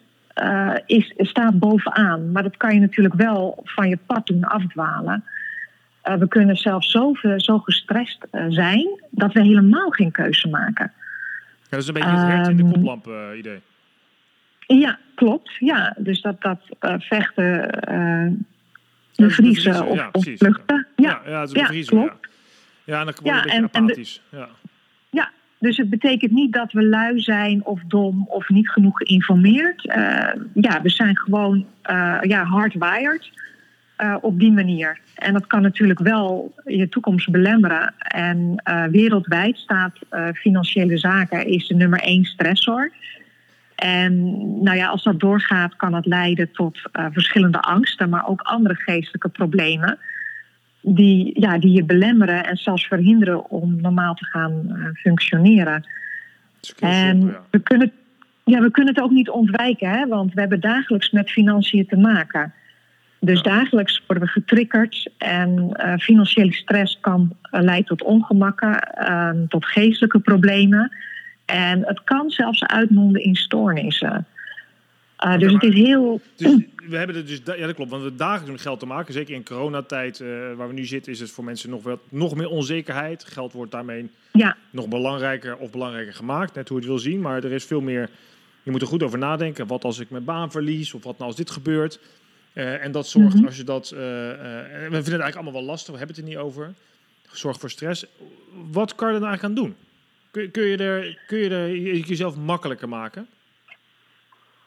Uh, 0.42 0.74
is, 0.86 1.12
staat 1.16 1.58
bovenaan. 1.58 2.32
Maar 2.32 2.42
dat 2.42 2.56
kan 2.56 2.74
je 2.74 2.80
natuurlijk 2.80 3.14
wel 3.14 3.60
van 3.64 3.88
je 3.88 3.98
pad 4.06 4.26
doen 4.26 4.44
afdwalen. 4.44 5.24
Uh, 6.04 6.14
we 6.14 6.28
kunnen 6.28 6.56
zelfs 6.56 6.90
zo, 6.90 7.14
zo 7.36 7.58
gestrest 7.58 8.26
uh, 8.32 8.44
zijn 8.48 9.00
dat 9.10 9.32
we 9.32 9.42
helemaal 9.42 9.90
geen 9.90 10.10
keuze 10.10 10.48
maken. 10.48 10.92
Ja, 10.94 11.66
dat 11.68 11.80
is 11.80 11.86
een 11.86 11.94
beetje 11.94 12.08
het 12.08 12.26
hert 12.26 12.48
in 12.48 12.56
de 12.56 12.62
ehm, 12.62 12.72
koplamp 12.72 13.06
uh, 13.06 13.38
idee. 13.38 13.60
Ja, 14.66 14.98
klopt. 15.14 15.50
Ja, 15.58 15.96
dus 15.98 16.20
dat, 16.20 16.40
dat 16.40 16.58
vechten, 16.98 18.46
bevriezen 19.14 19.86
of, 19.86 19.96
ja, 19.96 20.08
of 20.12 20.24
vluchten. 20.24 20.86
Ja, 20.96 21.20
ja, 21.26 21.40
het 21.40 21.48
is 21.48 21.60
bevriezen, 21.60 21.98
ja, 21.98 22.06
klopt. 22.06 22.28
Ja. 22.84 22.98
en 22.98 23.04
dan 23.04 23.14
word 23.22 23.24
je 23.24 23.30
een 23.30 23.42
beetje 23.42 23.58
en, 23.58 23.64
apathisch. 23.64 24.22
De, 24.30 24.36
ja. 24.36 24.48
ja, 25.10 25.30
dus 25.58 25.76
het 25.76 25.90
betekent 25.90 26.30
niet 26.32 26.52
dat 26.52 26.72
we 26.72 26.84
lui 26.84 27.20
zijn 27.20 27.64
of 27.64 27.80
dom 27.88 28.26
of 28.28 28.48
niet 28.48 28.70
genoeg 28.70 28.96
geïnformeerd. 28.98 29.82
ja, 30.54 30.82
we 30.82 30.88
zijn 30.88 31.18
gewoon 31.18 31.66
ja, 32.22 32.44
hardwired 32.44 33.30
uh, 34.00 34.16
op 34.20 34.38
die 34.38 34.52
manier. 34.52 34.98
En 35.20 35.32
dat 35.32 35.46
kan 35.46 35.62
natuurlijk 35.62 35.98
wel 35.98 36.54
je 36.64 36.88
toekomst 36.88 37.30
belemmeren. 37.30 37.94
En 37.98 38.62
uh, 38.64 38.84
wereldwijd 38.84 39.56
staat 39.56 39.98
uh, 40.10 40.28
financiële 40.34 40.98
zaken 40.98 41.46
is 41.46 41.68
de 41.68 41.74
nummer 41.74 42.00
één 42.00 42.24
stressor. 42.24 42.92
En 43.74 44.12
nou 44.62 44.76
ja, 44.76 44.88
als 44.88 45.02
dat 45.02 45.20
doorgaat, 45.20 45.76
kan 45.76 45.92
dat 45.92 46.06
leiden 46.06 46.50
tot 46.52 46.80
verschillende 46.92 47.60
angsten, 47.60 48.08
maar 48.08 48.28
ook 48.28 48.40
andere 48.40 48.74
geestelijke 48.74 49.28
problemen. 49.28 49.98
Die, 50.80 51.40
ja, 51.40 51.58
die 51.58 51.72
je 51.72 51.84
belemmeren 51.84 52.46
en 52.46 52.56
zelfs 52.56 52.86
verhinderen 52.86 53.50
om 53.50 53.80
normaal 53.80 54.14
te 54.14 54.24
gaan 54.24 54.78
functioneren. 54.94 55.86
En 56.78 57.36
we 57.50 57.58
kunnen, 57.58 57.92
ja, 58.44 58.60
we 58.60 58.70
kunnen 58.70 58.94
het 58.94 59.02
ook 59.02 59.10
niet 59.10 59.30
ontwijken, 59.30 59.90
hè, 59.90 60.06
want 60.06 60.34
we 60.34 60.40
hebben 60.40 60.60
dagelijks 60.60 61.10
met 61.10 61.30
financiën 61.30 61.86
te 61.86 61.96
maken. 61.96 62.52
Dus 63.20 63.42
dagelijks 63.42 64.02
worden 64.06 64.24
we 64.24 64.30
getriggerd 64.30 65.10
en 65.18 65.70
uh, 65.72 65.96
financiële 65.96 66.52
stress 66.52 66.98
kan 67.00 67.36
uh, 67.52 67.60
leiden 67.60 67.86
tot 67.86 68.02
ongemakken, 68.02 68.94
uh, 68.98 69.30
tot 69.48 69.66
geestelijke 69.66 70.18
problemen. 70.18 70.92
En 71.44 71.86
het 71.86 72.04
kan 72.04 72.30
zelfs 72.30 72.64
uitmonden 72.64 73.22
in 73.22 73.34
stoornissen. 73.34 74.26
Okay, 75.16 75.38
dus 75.38 75.52
het 75.52 75.62
is 75.62 75.74
heel. 75.74 76.20
Dus 76.36 76.56
we 76.88 76.96
hebben 76.96 77.16
het 77.16 77.26
dus, 77.26 77.40
ja, 77.44 77.66
dat 77.66 77.74
klopt, 77.74 77.90
want 77.90 78.02
we 78.02 78.14
dagelijks 78.14 78.50
met 78.50 78.60
geld 78.60 78.80
te 78.80 78.86
maken. 78.86 79.12
Zeker 79.12 79.34
in 79.34 79.44
coronatijd, 79.44 80.18
waar 80.56 80.68
we 80.68 80.74
nu 80.74 80.84
zitten, 80.84 81.12
is 81.12 81.20
het 81.20 81.30
voor 81.30 81.44
mensen 81.44 81.70
nog, 81.70 81.82
wat, 81.82 82.00
nog 82.08 82.34
meer 82.34 82.48
onzekerheid. 82.48 83.24
Geld 83.24 83.52
wordt 83.52 83.72
daarmee 83.72 84.10
ja. 84.32 84.56
nog 84.70 84.88
belangrijker 84.88 85.56
of 85.56 85.70
belangrijker 85.70 86.14
gemaakt, 86.14 86.54
net 86.54 86.68
hoe 86.68 86.80
je 86.80 86.82
het 86.84 86.92
wil 86.92 87.02
zien. 87.02 87.20
Maar 87.20 87.44
er 87.44 87.52
is 87.52 87.64
veel 87.64 87.80
meer. 87.80 88.10
Je 88.62 88.70
moet 88.70 88.82
er 88.82 88.86
goed 88.86 89.02
over 89.02 89.18
nadenken. 89.18 89.66
Wat 89.66 89.84
als 89.84 89.98
ik 89.98 90.10
mijn 90.10 90.24
baan 90.24 90.50
verlies? 90.50 90.94
Of 90.94 91.04
wat 91.04 91.18
nou 91.18 91.28
als 91.30 91.38
dit 91.38 91.50
gebeurt? 91.50 92.00
Uh, 92.54 92.84
en 92.84 92.92
dat 92.92 93.06
zorgt 93.08 93.34
Mhm. 93.36 93.44
als 93.46 93.56
je 93.56 93.64
dat. 93.64 93.90
eh, 93.90 94.30
eh, 94.30 94.38
we 94.38 94.80
vinden 94.80 94.92
het 94.92 95.06
eigenlijk 95.06 95.34
allemaal 95.34 95.52
wel 95.52 95.62
lastig, 95.70 95.92
we 95.92 95.98
hebben 95.98 96.16
het 96.16 96.24
er 96.24 96.30
niet 96.30 96.40
over. 96.40 96.72
Zorg 97.32 97.58
voor 97.60 97.70
stress. 97.70 98.06
Wat 98.70 98.94
kan 98.94 99.08
je 99.08 99.14
er 99.14 99.20
nou 99.20 99.30
eigenlijk 99.32 99.58
aan 99.58 99.64
doen? 99.64 99.74
Kun, 100.30 100.50
kun, 100.50 100.62
je 100.64 100.76
er, 100.76 101.18
kun 101.26 101.38
je 101.38 101.48
er 101.50 101.68
je- 101.68 102.00
jezelf 102.00 102.36
makkelijker 102.36 102.88
maken? 102.88 103.26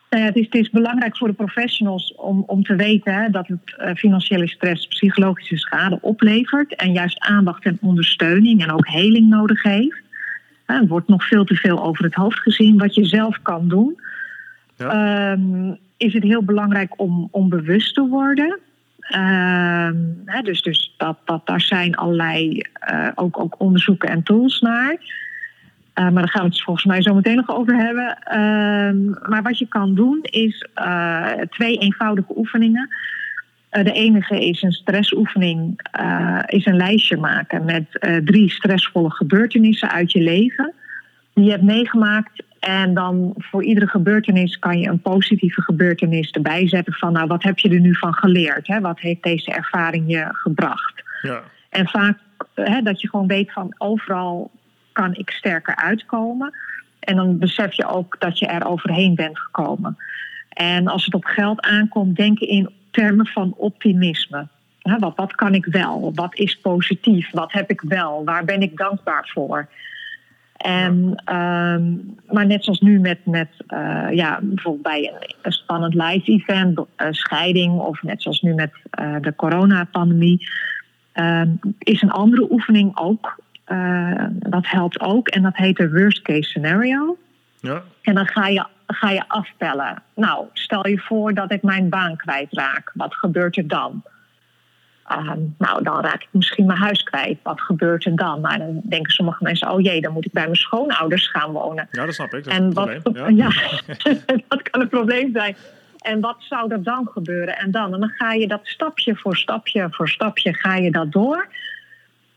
Nou 0.10 0.24
ja, 0.26 0.30
het, 0.30 0.38
is, 0.38 0.46
het 0.46 0.56
is 0.56 0.70
belangrijk 0.70 1.18
voor 1.18 1.28
de 1.28 1.34
professionals 1.34 2.14
om, 2.16 2.44
om 2.48 2.64
te 2.64 2.76
weten 2.76 3.14
hè, 3.14 3.30
dat 3.30 3.48
het 3.48 3.76
eh, 3.78 3.96
financiële 3.96 4.48
stress 4.48 4.88
psychologische 4.88 5.58
schade 5.58 5.98
oplevert. 6.02 6.76
En 6.76 6.92
juist 6.94 7.20
aandacht 7.20 7.64
en 7.66 7.78
ondersteuning 7.82 8.62
en 8.64 8.72
ook 8.72 8.88
heling 8.88 9.30
nodig 9.30 9.64
heeft. 9.64 10.02
Er 10.66 10.88
wordt 10.88 11.08
nog 11.08 11.24
veel 11.28 11.46
te 11.46 11.56
veel 11.56 11.84
over 11.84 12.04
het 12.04 12.14
hoofd 12.14 12.40
gezien. 12.40 12.78
Wat 12.78 12.96
je 12.96 13.06
zelf 13.06 13.42
kan 13.42 13.68
doen, 13.68 14.02
Ehm, 14.78 15.74
is 16.04 16.14
het 16.14 16.24
heel 16.24 16.44
belangrijk 16.44 17.00
om, 17.00 17.28
om 17.32 17.50
bewust 17.50 17.94
te 17.94 18.08
worden. 18.08 18.60
Ehm, 19.00 19.96
dus 20.44 20.62
dus 20.62 20.94
dat, 20.98 21.18
dat, 21.26 21.46
daar 21.46 21.62
zijn 21.62 21.96
allerlei 21.96 22.62
eh, 22.74 23.08
ook, 23.16 23.40
ook 23.40 23.56
onderzoeken 23.58 24.10
en 24.10 24.24
tools 24.24 24.62
naar. 24.62 24.98
Eh, 25.94 26.04
maar 26.04 26.14
daar 26.14 26.30
gaan 26.30 26.44
we 26.44 26.50
het 26.50 26.62
volgens 26.62 26.86
mij 26.86 27.02
zo 27.02 27.14
meteen 27.14 27.36
nog 27.36 27.56
over 27.56 27.76
hebben. 27.76 28.18
Ehm, 28.24 29.30
maar 29.30 29.42
wat 29.42 29.58
je 29.58 29.68
kan 29.68 29.96
doen 29.96 30.20
is 30.22 30.68
eh, 30.74 31.32
twee 31.50 31.78
eenvoudige 31.78 32.38
oefeningen. 32.38 32.90
De 33.70 33.92
enige 33.92 34.46
is 34.46 34.62
een 34.62 34.72
stressoefening, 34.72 35.80
is 36.46 36.66
een 36.66 36.76
lijstje 36.76 37.18
maken 37.18 37.66
met 37.66 37.86
drie 38.26 38.52
stressvolle 38.52 39.12
gebeurtenissen 39.12 39.90
uit 39.90 40.12
je 40.12 40.22
leven 40.22 40.74
die 41.34 41.44
je 41.44 41.52
hebt 41.52 41.64
meegemaakt. 41.64 42.44
En 42.64 42.94
dan 42.94 43.34
voor 43.38 43.64
iedere 43.64 43.88
gebeurtenis 43.88 44.60
kan 44.60 44.80
je 44.80 44.88
een 44.88 45.02
positieve 45.02 45.62
gebeurtenis 45.62 46.32
erbij 46.32 46.68
zetten 46.68 46.94
van 46.94 47.14
nou 47.14 47.28
wat 47.28 47.44
heb 47.44 47.60
je 47.60 47.70
er 47.70 47.80
nu 47.80 47.96
van 47.96 48.14
geleerd? 48.14 48.68
Hè? 48.68 48.80
Wat 48.80 49.00
heeft 49.00 49.24
deze 49.24 49.52
ervaring 49.52 50.04
je 50.08 50.28
gebracht? 50.30 51.04
Ja. 51.22 51.42
En 51.70 51.88
vaak 51.88 52.18
hè, 52.54 52.82
dat 52.82 53.02
je 53.02 53.10
gewoon 53.10 53.28
weet 53.28 53.52
van 53.52 53.76
overal 53.78 54.52
kan 54.92 55.16
ik 55.16 55.30
sterker 55.30 55.76
uitkomen. 55.76 56.54
En 57.00 57.16
dan 57.16 57.38
besef 57.38 57.74
je 57.74 57.88
ook 57.88 58.16
dat 58.20 58.40
je 58.40 58.46
er 58.46 58.66
overheen 58.66 59.16
bent 59.16 59.40
gekomen. 59.40 59.98
En 60.50 60.88
als 60.88 61.06
het 61.06 61.14
op 61.14 61.26
geld 61.26 61.62
aankomt, 61.62 62.16
denken 62.16 62.48
in 62.48 62.70
termen 62.92 63.28
van 63.28 63.54
optimisme. 63.58 64.48
Hè, 64.80 65.00
wat, 65.00 65.16
wat 65.16 65.36
kan 65.36 65.54
ik 65.54 65.66
wel? 65.66 66.12
Wat 66.14 66.36
is 66.36 66.60
positief? 66.60 67.32
Wat 67.32 67.52
heb 67.52 67.70
ik 67.70 67.82
wel? 67.82 68.24
Waar 68.26 68.46
ben 68.46 68.62
ik 68.62 68.78
dankbaar 68.78 69.30
voor? 69.34 69.68
En, 70.64 71.22
ehm, 71.26 71.84
maar 72.34 72.46
net 72.46 72.64
zoals 72.64 72.80
nu 72.80 73.00
met, 73.00 73.26
met 73.26 73.50
eh, 73.68 74.08
ja, 74.12 74.40
bijvoorbeeld 74.42 74.84
bij 74.84 75.12
een, 75.14 75.36
een 75.42 75.52
spannend 75.52 75.94
live 75.94 76.32
event, 76.32 76.80
eh, 76.96 77.08
scheiding, 77.12 77.80
of 77.80 78.04
net 78.04 78.22
zoals 78.22 78.42
nu 78.42 78.54
met 78.54 78.72
eh, 78.90 79.16
de 79.22 79.36
coronapandemie, 79.36 80.48
ehm, 81.12 81.50
is 81.80 82.02
een 82.02 82.12
andere 82.12 82.52
oefening 82.52 82.98
ook. 82.98 83.42
dat 84.30 84.70
helpt 84.70 85.00
ook 85.00 85.28
en 85.28 85.42
dat 85.42 85.56
heet 85.56 85.78
de 85.78 85.92
worst 85.92 86.22
case 86.22 86.50
scenario. 86.50 87.18
Ja. 87.60 87.84
En 88.02 88.16
dan 88.16 88.28
ga 88.28 88.48
je, 88.48 88.66
ga 88.88 89.10
je 89.10 89.24
afpellen. 89.28 90.04
Nou, 90.16 90.46
stel 90.54 90.88
je 90.88 91.00
voor 91.00 91.34
dat 91.34 91.52
ik 91.52 91.62
mijn 91.62 91.90
baan 91.90 92.16
kwijtraak. 92.16 92.92
Wat 92.94 93.16
gebeurt 93.16 93.58
er 93.58 93.68
dan? 93.68 94.04
Ehm, 95.04 95.40
nou, 95.58 95.84
dan 95.84 96.02
raak 96.02 96.22
ik 96.22 96.28
misschien 96.32 96.66
mijn 96.66 96.80
huis 96.80 97.04
kwijt. 97.04 97.40
Wat 97.44 97.62
gebeurt 97.62 98.06
er 98.06 98.16
dan? 98.16 98.42
Maar 98.42 98.58
dan 98.58 98.82
denken 98.84 99.12
sommige 99.12 99.44
mensen: 99.44 99.72
oh 99.72 99.82
jee, 99.82 100.02
dan 100.02 100.14
moet 100.14 100.26
ik 100.26 100.32
bij 100.32 100.44
mijn 100.44 100.56
schoonouders 100.56 101.30
gaan 101.30 101.52
wonen. 101.52 101.88
ja, 101.92 102.06
dat 102.06 102.14
snap 102.14 102.34
ik. 102.34 102.44
Dat 102.44 102.54
En 102.54 102.74
wat, 102.74 103.04
probleem. 103.04 103.36
Ja. 103.36 103.50
ja. 104.04 104.14
dat 104.48 104.62
kan 104.62 104.82
een 104.82 104.90
probleem 104.90 105.32
zijn. 105.34 105.56
En 106.00 106.20
wat 106.20 106.36
zou 106.40 106.72
er 106.72 106.84
dan 106.84 107.08
gebeuren? 107.12 107.58
En 107.58 107.72
dan, 107.72 107.94
en 107.94 108.00
dan 108.00 108.10
ga 108.10 108.34
je 108.34 108.48
dat 108.48 108.62
stapje 108.64 109.16
voor 109.16 109.38
stapje 109.38 109.88
voor 109.92 110.10
stapje 110.10 110.54
ga 110.54 110.76
je 110.76 110.92
dat 110.92 111.12
door. 111.12 111.48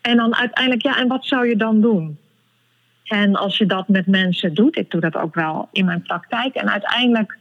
En 0.01 0.17
dan 0.17 0.37
uiteindelijk, 0.37 0.83
ja, 0.83 0.99
en 0.99 1.09
wat 1.09 1.27
zou 1.27 1.49
je 1.49 1.57
dan 1.57 1.81
doen? 1.81 2.19
En 3.05 3.37
als 3.37 3.59
je 3.59 3.67
dat 3.67 3.89
met 3.89 4.07
mensen 4.07 4.55
doet, 4.55 4.77
ik 4.77 4.91
doe 4.91 5.01
dat 5.01 5.17
ook 5.17 5.35
wel 5.35 5.69
in 5.73 5.85
mijn 5.85 6.03
praktijk. 6.03 6.55
En 6.55 6.71
uiteindelijk 6.71 7.39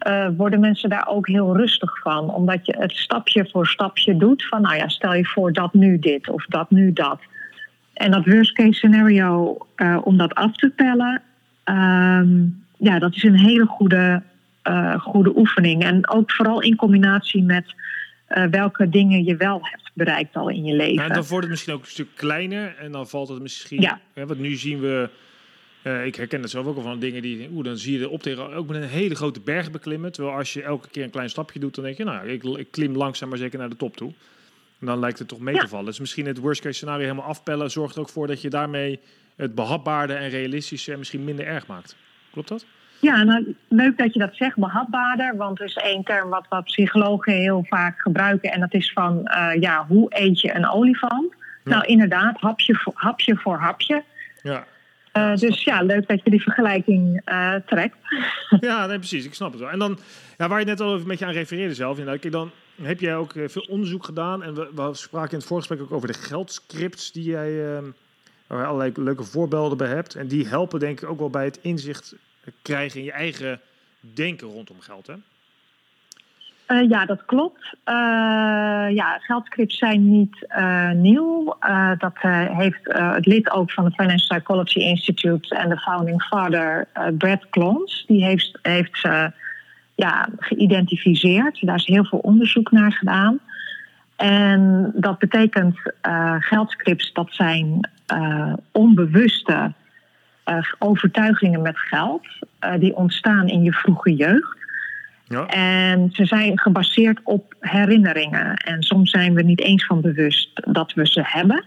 eh, 0.00 0.28
worden 0.36 0.60
mensen 0.60 0.88
daar 0.88 1.06
ook 1.06 1.28
heel 1.28 1.56
rustig 1.56 1.98
van. 1.98 2.34
Omdat 2.34 2.66
je 2.66 2.76
het 2.78 2.92
stapje 2.92 3.48
voor 3.50 3.66
stapje 3.66 4.16
doet. 4.16 4.46
Van 4.46 4.62
nou 4.62 4.76
ja, 4.76 4.88
stel 4.88 5.14
je 5.14 5.24
voor 5.24 5.52
dat 5.52 5.74
nu 5.74 5.98
dit 5.98 6.28
of 6.28 6.44
dat 6.46 6.70
nu 6.70 6.92
dat. 6.92 7.20
En 7.92 8.10
dat 8.10 8.26
worst 8.26 8.52
case 8.52 8.72
scenario, 8.72 9.58
eh, 9.74 9.98
om 10.04 10.16
dat 10.16 10.34
af 10.34 10.56
te 10.56 10.70
pellen, 10.70 11.22
ehm, 11.64 12.38
ja, 12.76 12.98
dat 12.98 13.14
is 13.14 13.22
een 13.22 13.38
hele 13.38 13.66
goede, 13.66 14.22
eh, 14.62 15.00
goede 15.00 15.36
oefening. 15.36 15.82
En 15.82 16.08
ook 16.08 16.32
vooral 16.32 16.62
in 16.62 16.76
combinatie 16.76 17.42
met 17.42 17.74
welke 18.50 18.88
dingen 18.88 19.24
je 19.24 19.36
wel 19.36 19.58
hebt 19.62 19.90
bereikt 19.94 20.36
al 20.36 20.48
in 20.48 20.64
je 20.64 20.74
leven. 20.74 20.96
Nou, 20.96 21.12
dan 21.12 21.22
wordt 21.22 21.42
het 21.42 21.50
misschien 21.50 21.74
ook 21.74 21.80
een 21.80 21.86
stuk 21.86 22.08
kleiner 22.14 22.76
en 22.78 22.92
dan 22.92 23.08
valt 23.08 23.28
het 23.28 23.42
misschien. 23.42 23.80
Ja. 23.80 24.00
Hè, 24.14 24.26
want 24.26 24.40
nu 24.40 24.54
zien 24.54 24.80
we. 24.80 25.10
Eh, 25.82 26.06
ik 26.06 26.14
herken 26.14 26.40
het 26.40 26.50
zelf 26.50 26.66
ook 26.66 26.76
al 26.76 26.82
van 26.82 26.98
dingen 26.98 27.22
die. 27.22 27.48
Oeh, 27.52 27.64
dan 27.64 27.76
zie 27.76 27.92
je 27.92 27.98
de 27.98 28.08
optegen 28.08 28.52
ook 28.54 28.66
met 28.66 28.82
een 28.82 28.88
hele 28.88 29.14
grote 29.14 29.40
berg 29.40 29.70
beklimmen. 29.70 30.12
Terwijl 30.12 30.36
als 30.36 30.52
je 30.52 30.62
elke 30.62 30.88
keer 30.88 31.04
een 31.04 31.10
klein 31.10 31.30
stapje 31.30 31.58
doet, 31.58 31.74
dan 31.74 31.84
denk 31.84 31.96
je, 31.96 32.04
nou, 32.04 32.28
ik, 32.28 32.44
ik 32.44 32.70
klim 32.70 32.96
langzaam 32.96 33.28
maar 33.28 33.38
zeker 33.38 33.58
naar 33.58 33.68
de 33.68 33.76
top 33.76 33.96
toe. 33.96 34.12
En 34.80 34.86
dan 34.86 34.98
lijkt 34.98 35.18
het 35.18 35.28
toch 35.28 35.40
mee 35.40 35.54
Ja. 35.54 35.60
te 35.60 35.68
vallen. 35.68 35.84
Dus 35.84 36.00
misschien 36.00 36.26
het 36.26 36.38
worst 36.38 36.60
case 36.60 36.74
scenario 36.76 37.02
helemaal 37.02 37.24
afpellen 37.28 37.70
zorgt 37.70 37.94
er 37.94 38.00
ook 38.00 38.08
voor 38.08 38.26
dat 38.26 38.40
je 38.42 38.50
daarmee 38.50 39.00
het 39.36 39.54
behapbaarder 39.54 40.16
en 40.16 40.28
realistischer 40.28 40.92
en 40.92 40.98
misschien 40.98 41.24
minder 41.24 41.46
erg 41.46 41.66
maakt. 41.66 41.96
Klopt 42.32 42.48
dat? 42.48 42.64
Ja, 43.00 43.22
nou, 43.22 43.54
leuk 43.68 43.98
dat 43.98 44.12
je 44.12 44.18
dat 44.18 44.34
zegt, 44.36 44.56
behapbaarder. 44.56 45.36
Want 45.36 45.58
er 45.60 45.66
is 45.66 45.74
één 45.74 46.02
term 46.04 46.28
wat, 46.28 46.46
wat 46.48 46.64
psychologen 46.64 47.32
heel 47.32 47.64
vaak 47.68 48.00
gebruiken. 48.00 48.52
En 48.52 48.60
dat 48.60 48.74
is 48.74 48.92
van, 48.92 49.26
eh, 49.26 49.60
ja, 49.60 49.86
hoe 49.88 50.06
eet 50.08 50.40
je 50.40 50.54
een 50.54 50.68
olifant? 50.68 51.34
Ja. 51.64 51.70
Nou, 51.70 51.84
inderdaad, 51.84 52.40
hapje 52.40 52.74
voor 52.74 52.92
hapje. 52.96 53.36
Voor 53.36 53.56
hapje. 53.58 54.02
Ja. 54.42 54.66
Eh, 55.12 55.36
dus 55.36 55.64
ja, 55.64 55.82
leuk 55.82 56.08
dat 56.08 56.20
je 56.24 56.30
die 56.30 56.42
vergelijking 56.42 57.20
eh, 57.24 57.54
trekt. 57.66 57.96
Ja, 58.60 58.86
nee, 58.86 58.98
precies. 58.98 59.24
Ik 59.24 59.34
snap 59.34 59.50
het 59.50 59.60
wel. 59.60 59.70
En 59.70 59.78
dan, 59.78 59.98
ja, 60.38 60.48
waar 60.48 60.58
je 60.58 60.64
net 60.64 60.80
al 60.80 60.94
even 60.94 61.06
met 61.06 61.18
je 61.18 61.24
aan 61.24 61.32
refereerde 61.32 61.74
zelf, 61.74 61.96
kijk, 62.04 62.32
dan 62.32 62.50
heb 62.82 63.00
jij 63.00 63.16
ook 63.16 63.34
eh, 63.34 63.48
veel 63.48 63.66
onderzoek 63.68 64.04
gedaan. 64.04 64.42
En 64.42 64.54
we, 64.54 64.70
we 64.74 64.94
spraken 64.94 65.30
in 65.30 65.38
het 65.38 65.46
voorgesprek 65.46 65.80
ook 65.80 65.92
over 65.92 66.08
de 66.08 66.14
geldscripts 66.14 67.12
die 67.12 67.24
jij, 67.24 67.76
eh, 67.76 67.82
waar 68.46 68.60
je 68.60 68.66
allerlei 68.66 68.92
leuke 68.94 69.24
voorbeelden 69.24 69.78
bij 69.78 69.88
hebt. 69.88 70.14
En 70.14 70.26
die 70.26 70.46
helpen 70.46 70.80
denk 70.80 71.00
ik 71.00 71.08
ook 71.08 71.18
wel 71.18 71.30
bij 71.30 71.44
het 71.44 71.58
inzicht 71.62 72.14
krijgen 72.62 72.98
in 72.98 73.04
je 73.04 73.12
eigen 73.12 73.60
denken 74.00 74.48
rondom 74.48 74.80
geld, 74.80 75.06
hè? 75.06 75.14
Eh, 76.70 76.88
ja, 76.88 77.06
dat 77.06 77.24
klopt. 77.24 77.74
Eh, 77.84 77.94
ja, 78.94 79.18
geldscripts 79.18 79.78
zijn 79.78 80.10
niet 80.10 80.46
eh, 80.48 80.90
nieuw. 80.90 81.56
Dat 81.98 82.18
heeft 82.52 82.80
het 82.82 83.26
lid 83.26 83.50
ook 83.50 83.72
van 83.72 83.84
het 83.84 83.94
Financial 83.94 84.38
Psychology 84.38 84.78
Institute 84.78 85.54
en 85.54 85.68
de 85.68 85.78
founding 85.78 86.22
father 86.22 86.88
Brad 87.18 87.48
Klons. 87.50 88.04
Die 88.06 88.24
heeft, 88.24 88.58
heeft 88.62 89.08
ja, 89.94 90.28
geïdentificeerd. 90.38 91.58
Daar 91.60 91.76
is 91.76 91.86
heel 91.86 92.04
veel 92.04 92.18
onderzoek 92.18 92.70
naar 92.70 92.92
gedaan. 92.92 93.38
En 94.16 94.92
dat 94.94 95.18
betekent 95.18 95.76
uh, 96.08 96.34
geldscripts, 96.38 97.12
dat 97.12 97.28
zijn 97.30 97.88
uh, 98.14 98.52
onbewuste 98.72 99.72
uh, 100.46 100.56
overtuigingen 100.78 101.62
met 101.62 101.78
geld. 101.78 102.26
Uh, 102.60 102.78
die 102.78 102.96
ontstaan 102.96 103.48
in 103.48 103.62
je 103.62 103.72
vroege 103.72 104.14
jeugd. 104.14 104.58
Ja. 105.30 105.46
En 105.46 106.08
ze 106.12 106.24
zijn 106.24 106.58
gebaseerd 106.58 107.20
op 107.24 107.54
herinneringen. 107.60 108.54
En 108.54 108.82
soms 108.82 109.10
zijn 109.10 109.34
we 109.34 109.42
niet 109.42 109.60
eens 109.60 109.86
van 109.86 110.00
bewust 110.00 110.62
dat 110.72 110.92
we 110.92 111.06
ze 111.06 111.20
hebben. 111.24 111.64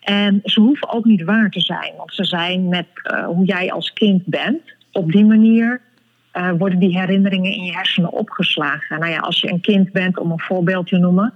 En 0.00 0.40
ze 0.44 0.60
hoeven 0.60 0.92
ook 0.92 1.04
niet 1.04 1.22
waar 1.22 1.50
te 1.50 1.60
zijn. 1.60 1.92
Want 1.96 2.14
ze 2.14 2.24
zijn 2.24 2.68
met 2.68 2.86
uh, 3.12 3.24
hoe 3.24 3.44
jij 3.44 3.72
als 3.72 3.92
kind 3.92 4.26
bent. 4.26 4.60
Op 4.92 5.12
die 5.12 5.24
manier 5.24 5.80
uh, 6.34 6.50
worden 6.58 6.78
die 6.78 6.98
herinneringen 6.98 7.52
in 7.52 7.64
je 7.64 7.72
hersenen 7.72 8.12
opgeslagen. 8.12 9.00
Nou 9.00 9.12
ja, 9.12 9.18
als 9.18 9.40
je 9.40 9.52
een 9.52 9.60
kind 9.60 9.92
bent, 9.92 10.18
om 10.18 10.30
een 10.30 10.40
voorbeeld 10.40 10.86
te 10.86 10.98
noemen. 10.98 11.32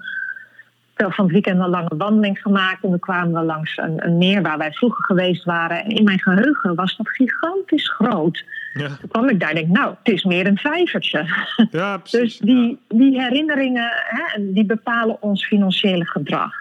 Van 0.95 1.25
het 1.25 1.33
weekend 1.33 1.61
een 1.61 1.69
lange 1.69 1.97
wandeling 1.97 2.39
gemaakt. 2.39 2.85
En 2.85 2.91
we 2.91 2.99
kwamen 2.99 3.41
we 3.41 3.47
langs 3.47 3.77
een, 3.77 4.07
een 4.07 4.19
meer 4.19 4.43
waar 4.43 4.59
wij 4.59 4.73
vroeger 4.73 5.05
geweest 5.05 5.45
waren. 5.45 5.85
En 5.85 5.91
in 5.91 6.05
mijn 6.05 6.21
geheugen 6.21 6.75
was 6.75 6.97
dat 6.97 7.09
gigantisch 7.09 7.89
groot. 7.89 8.45
Ja. 8.75 8.97
Toen 9.01 9.09
kwam 9.09 9.29
ik 9.29 9.41
daar 9.41 9.49
en 9.49 9.55
denk, 9.55 9.69
nou, 9.69 9.95
het 10.03 10.15
is 10.15 10.25
meer 10.25 10.47
een 10.47 10.59
vijvertje. 10.59 11.27
Ja, 11.71 11.99
precies. 11.99 12.21
Dus 12.21 12.39
die, 12.39 12.79
die 12.89 13.21
herinneringen, 13.21 13.93
hè, 13.93 14.53
die 14.53 14.65
bepalen 14.65 15.23
ons 15.23 15.47
financiële 15.47 16.07
gedrag. 16.07 16.53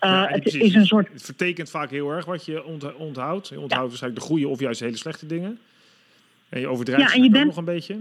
Uh, 0.00 0.10
ja, 0.10 0.26
het 0.28 0.40
precies. 0.40 0.62
is 0.62 0.74
een 0.74 0.86
soort... 0.86 1.08
Het 1.12 1.22
vertekent 1.22 1.70
vaak 1.70 1.90
heel 1.90 2.10
erg 2.10 2.24
wat 2.24 2.44
je 2.44 2.64
onthoudt. 2.98 3.48
Je 3.48 3.60
onthoudt 3.60 3.88
waarschijnlijk 3.88 4.22
de 4.22 4.28
goede 4.28 4.48
of 4.48 4.60
juist 4.60 4.80
hele 4.80 4.96
slechte 4.96 5.26
dingen. 5.26 5.58
En 6.48 6.60
je 6.60 6.68
overdrijft 6.68 7.10
ja, 7.10 7.16
en 7.16 7.22
je 7.22 7.30
bent... 7.30 7.46
nog 7.46 7.56
een 7.56 7.64
beetje. 7.64 7.98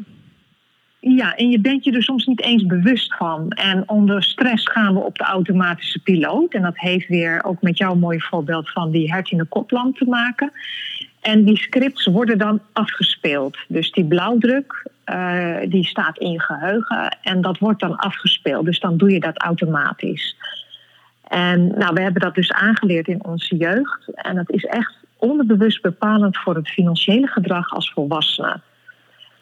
Ja, 0.99 1.35
en 1.35 1.49
je 1.49 1.59
bent 1.59 1.83
je 1.83 1.91
er 1.91 2.03
soms 2.03 2.25
niet 2.25 2.41
eens 2.41 2.65
bewust 2.65 3.15
van. 3.15 3.51
En 3.51 3.89
onder 3.89 4.23
stress 4.23 4.69
gaan 4.69 4.93
we 4.93 4.99
op 4.99 5.17
de 5.17 5.23
automatische 5.23 5.99
piloot. 5.99 6.53
En 6.53 6.61
dat 6.61 6.77
heeft 6.77 7.07
weer 7.07 7.43
ook 7.43 7.61
met 7.61 7.77
jouw 7.77 7.95
mooie 7.95 8.21
voorbeeld 8.21 8.69
van 8.69 8.91
die 8.91 9.11
hert 9.11 9.31
in 9.31 9.37
de 9.37 9.45
koplamp 9.45 9.97
te 9.97 10.05
maken. 10.05 10.51
En 11.21 11.43
die 11.43 11.57
scripts 11.57 12.05
worden 12.05 12.37
dan 12.37 12.61
afgespeeld. 12.73 13.57
Dus 13.67 13.91
die 13.91 14.05
blauwdruk, 14.05 14.89
uh, 15.05 15.57
die 15.67 15.85
staat 15.85 16.17
in 16.17 16.31
je 16.31 16.41
geheugen 16.41 17.17
en 17.21 17.41
dat 17.41 17.57
wordt 17.57 17.79
dan 17.79 17.95
afgespeeld. 17.95 18.65
Dus 18.65 18.79
dan 18.79 18.97
doe 18.97 19.11
je 19.11 19.19
dat 19.19 19.37
automatisch. 19.37 20.35
En 21.27 21.67
nou, 21.67 21.93
we 21.93 22.01
hebben 22.01 22.21
dat 22.21 22.35
dus 22.35 22.51
aangeleerd 22.51 23.07
in 23.07 23.23
onze 23.23 23.55
jeugd. 23.55 24.11
En 24.13 24.35
dat 24.35 24.51
is 24.51 24.63
echt 24.63 24.95
onderbewust 25.17 25.81
bepalend 25.81 26.37
voor 26.37 26.55
het 26.55 26.69
financiële 26.69 27.27
gedrag 27.27 27.73
als 27.73 27.91
volwassene. 27.91 28.59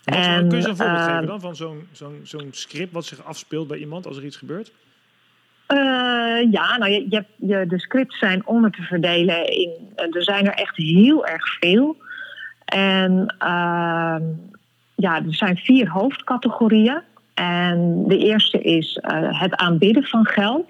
En, 0.03 0.49
kun 0.49 0.61
je 0.61 0.67
een 0.67 0.75
voorbeeld 0.75 0.99
geven 0.99 1.25
dan 1.25 1.39
van 1.39 1.55
zo'n 1.55 1.87
zo'n 1.91 2.19
zo'n 2.23 2.47
script 2.51 2.91
wat 2.91 3.05
zich 3.05 3.23
afspeelt 3.23 3.67
bij 3.67 3.77
iemand 3.77 4.07
als 4.07 4.17
er 4.17 4.25
iets 4.25 4.37
gebeurt? 4.37 4.71
Uh, 5.73 6.51
ja, 6.51 6.77
nou, 6.77 6.91
je, 6.91 7.25
de 7.67 7.79
scripts 7.79 8.19
zijn 8.19 8.45
onder 8.45 8.71
te 8.71 8.81
verdelen 8.81 9.45
in. 9.45 9.71
Er 9.95 10.23
zijn 10.23 10.45
er 10.45 10.53
echt 10.53 10.75
heel 10.75 11.25
erg 11.25 11.57
veel. 11.59 11.97
En 12.65 13.35
uh, 13.43 14.15
ja, 14.95 15.15
er 15.15 15.35
zijn 15.35 15.57
vier 15.57 15.89
hoofdcategorieën. 15.89 17.01
En 17.33 18.03
de 18.07 18.17
eerste 18.17 18.61
is 18.61 18.99
uh, 19.01 19.41
het 19.41 19.55
aanbieden 19.55 20.03
van 20.03 20.25
geld. 20.25 20.69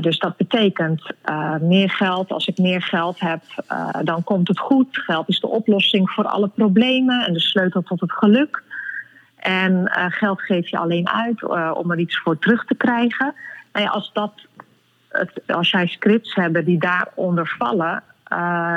Dus 0.00 0.18
dat 0.18 0.36
betekent 0.36 1.12
meer 1.60 1.90
geld. 1.90 2.30
Als 2.30 2.46
ik 2.46 2.58
meer 2.58 2.82
geld 2.82 3.20
heb, 3.20 3.42
dan 4.02 4.24
komt 4.24 4.48
het 4.48 4.58
goed. 4.58 4.86
Geld 4.90 5.28
is 5.28 5.40
de 5.40 5.46
oplossing 5.46 6.10
voor 6.10 6.24
alle 6.24 6.48
problemen 6.48 7.26
en 7.26 7.32
de 7.32 7.40
sleutel 7.40 7.82
tot 7.82 8.00
het 8.00 8.12
geluk. 8.12 8.62
En 9.36 9.90
geld 10.10 10.42
geef 10.42 10.68
je 10.68 10.78
alleen 10.78 11.08
uit 11.08 11.44
om 11.74 11.90
er 11.90 11.98
iets 11.98 12.18
voor 12.18 12.38
terug 12.38 12.64
te 12.64 12.74
krijgen. 12.74 13.34
Nou 13.76 13.88
ja, 13.88 13.94
als, 13.94 14.10
dat 14.12 14.32
het, 15.08 15.42
als 15.46 15.70
jij 15.70 15.86
scripts 15.86 16.34
hebben 16.34 16.64
die 16.64 16.78
daaronder 16.78 17.54
vallen, 17.58 18.02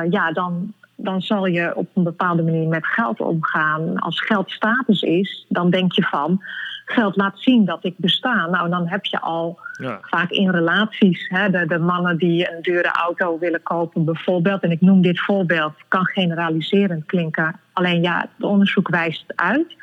ja, 0.10 0.32
dan, 0.34 0.74
dan 0.96 1.22
zal 1.22 1.46
je 1.46 1.76
op 1.76 1.90
een 1.94 2.04
bepaalde 2.04 2.44
manier 2.44 2.68
met 2.68 2.86
geld 2.86 3.20
omgaan. 3.20 4.00
Als 4.00 4.22
geld 4.22 4.52
status 4.52 5.02
is, 5.02 5.46
dan 5.50 5.70
denk 5.70 5.92
je 5.92 6.04
van 6.04 6.44
geld 6.86 7.16
laat 7.16 7.40
zien 7.40 7.66
dat 7.66 7.86
ik 7.86 7.94
besta. 7.98 8.46
Nou, 8.46 8.70
dan 8.70 8.88
heb 8.88 9.06
je 9.06 9.20
al 9.20 9.60
ja. 9.82 10.00
vaak 10.02 10.30
in 10.30 10.50
relaties 10.50 11.28
hè, 11.30 11.50
de, 11.50 11.66
de, 11.66 11.80
mannen 11.80 12.18
die 12.18 12.52
een 12.52 12.62
dure 12.62 12.92
auto 12.92 13.40
willen 13.40 13.64
kopen, 13.64 14.06
bijvoorbeeld. 14.06 14.62
En 14.62 14.72
ik 14.72 14.82
noem 14.82 15.02
dit 15.02 15.20
voorbeeld, 15.20 15.74
kan 15.88 16.06
generaliserend 16.06 17.06
klinken. 17.06 17.60
Alleen 17.74 18.02
ja, 18.02 18.20
het 18.20 18.46
onderzoek 18.48 18.90
wijst 18.90 19.24
uit. 19.36 19.76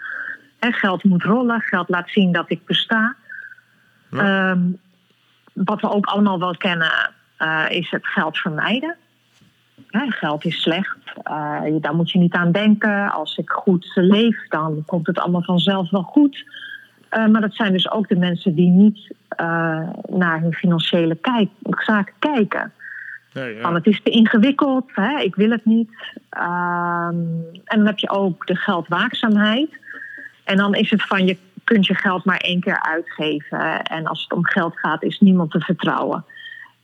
Hè, 0.58 0.72
geld 0.72 1.04
moet 1.04 1.22
rollen, 1.22 1.60
geld 1.60 1.88
laat 1.88 2.08
zien 2.08 2.32
dat 2.32 2.50
ik 2.50 2.66
besta. 2.66 3.16
Ja. 4.10 4.50
Um, 4.50 4.78
wat 5.64 5.80
we 5.80 5.90
ook 5.90 6.06
allemaal 6.06 6.38
wel 6.38 6.56
kennen, 6.56 7.10
uh, 7.38 7.64
is 7.68 7.90
het 7.90 8.06
geld 8.06 8.38
vermijden. 8.38 8.96
Ja, 9.88 10.10
geld 10.10 10.44
is 10.44 10.62
slecht, 10.62 10.96
uh, 11.24 11.60
daar 11.80 11.94
moet 11.94 12.10
je 12.10 12.18
niet 12.18 12.34
aan 12.34 12.52
denken. 12.52 13.12
Als 13.12 13.36
ik 13.36 13.50
goed 13.50 13.90
leef, 13.94 14.48
dan 14.48 14.82
komt 14.86 15.06
het 15.06 15.18
allemaal 15.18 15.42
vanzelf 15.42 15.90
wel 15.90 16.02
goed. 16.02 16.44
Uh, 17.10 17.26
maar 17.26 17.40
dat 17.40 17.54
zijn 17.54 17.72
dus 17.72 17.90
ook 17.90 18.08
de 18.08 18.16
mensen 18.16 18.54
die 18.54 18.68
niet 18.68 19.14
naar 20.08 20.40
hun 20.40 20.52
financiële 20.52 21.14
kijk, 21.14 21.48
zaken 21.62 22.14
kijken. 22.18 22.72
Nee, 23.32 23.54
ja. 23.54 23.60
Van 23.60 23.74
het 23.74 23.86
is 23.86 24.02
te 24.02 24.10
ingewikkeld, 24.10 24.84
hè, 24.92 25.18
ik 25.18 25.34
wil 25.34 25.50
het 25.50 25.64
niet. 25.64 25.90
Uh, 26.38 27.08
en 27.64 27.76
dan 27.76 27.86
heb 27.86 27.98
je 27.98 28.10
ook 28.10 28.46
de 28.46 28.56
geldwaakzaamheid. 28.56 29.78
En 30.44 30.56
dan 30.56 30.74
is 30.74 30.90
het 30.90 31.02
van 31.02 31.26
je 31.26 31.36
kunt 31.66 31.86
je 31.86 31.94
geld 31.94 32.24
maar 32.24 32.36
één 32.36 32.60
keer 32.60 32.80
uitgeven. 32.80 33.82
En 33.82 34.06
als 34.06 34.22
het 34.22 34.32
om 34.32 34.44
geld 34.44 34.78
gaat, 34.78 35.02
is 35.02 35.18
niemand 35.20 35.50
te 35.50 35.60
vertrouwen. 35.60 36.24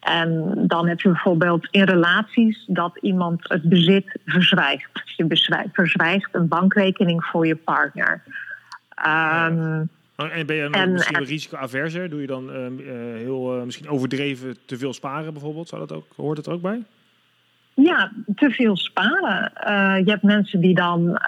En 0.00 0.54
dan 0.66 0.88
heb 0.88 1.00
je 1.00 1.08
bijvoorbeeld 1.08 1.68
in 1.70 1.82
relaties 1.82 2.64
dat 2.66 2.98
iemand 3.00 3.48
het 3.48 3.62
bezit 3.62 4.18
verzwijgt. 4.24 4.90
Je 5.16 5.68
verzwijgt 5.72 6.28
een 6.32 6.48
bankrekening 6.48 7.24
voor 7.24 7.46
je 7.46 7.56
partner. 7.56 8.22
Um, 9.06 9.88
en 10.16 10.46
ben 10.46 10.56
je 10.56 10.62
dan 10.62 10.72
en, 10.72 10.92
misschien 10.92 11.24
risicoaverser? 11.24 12.10
Doe 12.10 12.20
je 12.20 12.26
dan 12.26 12.50
uh, 12.50 12.84
heel 13.14 13.56
uh, 13.56 13.62
misschien 13.62 13.88
overdreven 13.88 14.56
te 14.64 14.76
veel 14.76 14.92
sparen 14.92 15.32
bijvoorbeeld? 15.32 15.68
Zou 15.68 15.86
dat 15.86 15.96
ook, 15.96 16.06
hoort 16.16 16.36
het 16.36 16.46
er 16.46 16.52
ook 16.52 16.62
bij? 16.62 16.82
Ja, 17.84 18.12
te 18.34 18.50
veel 18.50 18.76
sparen. 18.76 19.52
Uh, 19.66 20.04
je 20.04 20.10
hebt 20.10 20.22
mensen 20.22 20.60
die 20.60 20.74
dan 20.74 21.20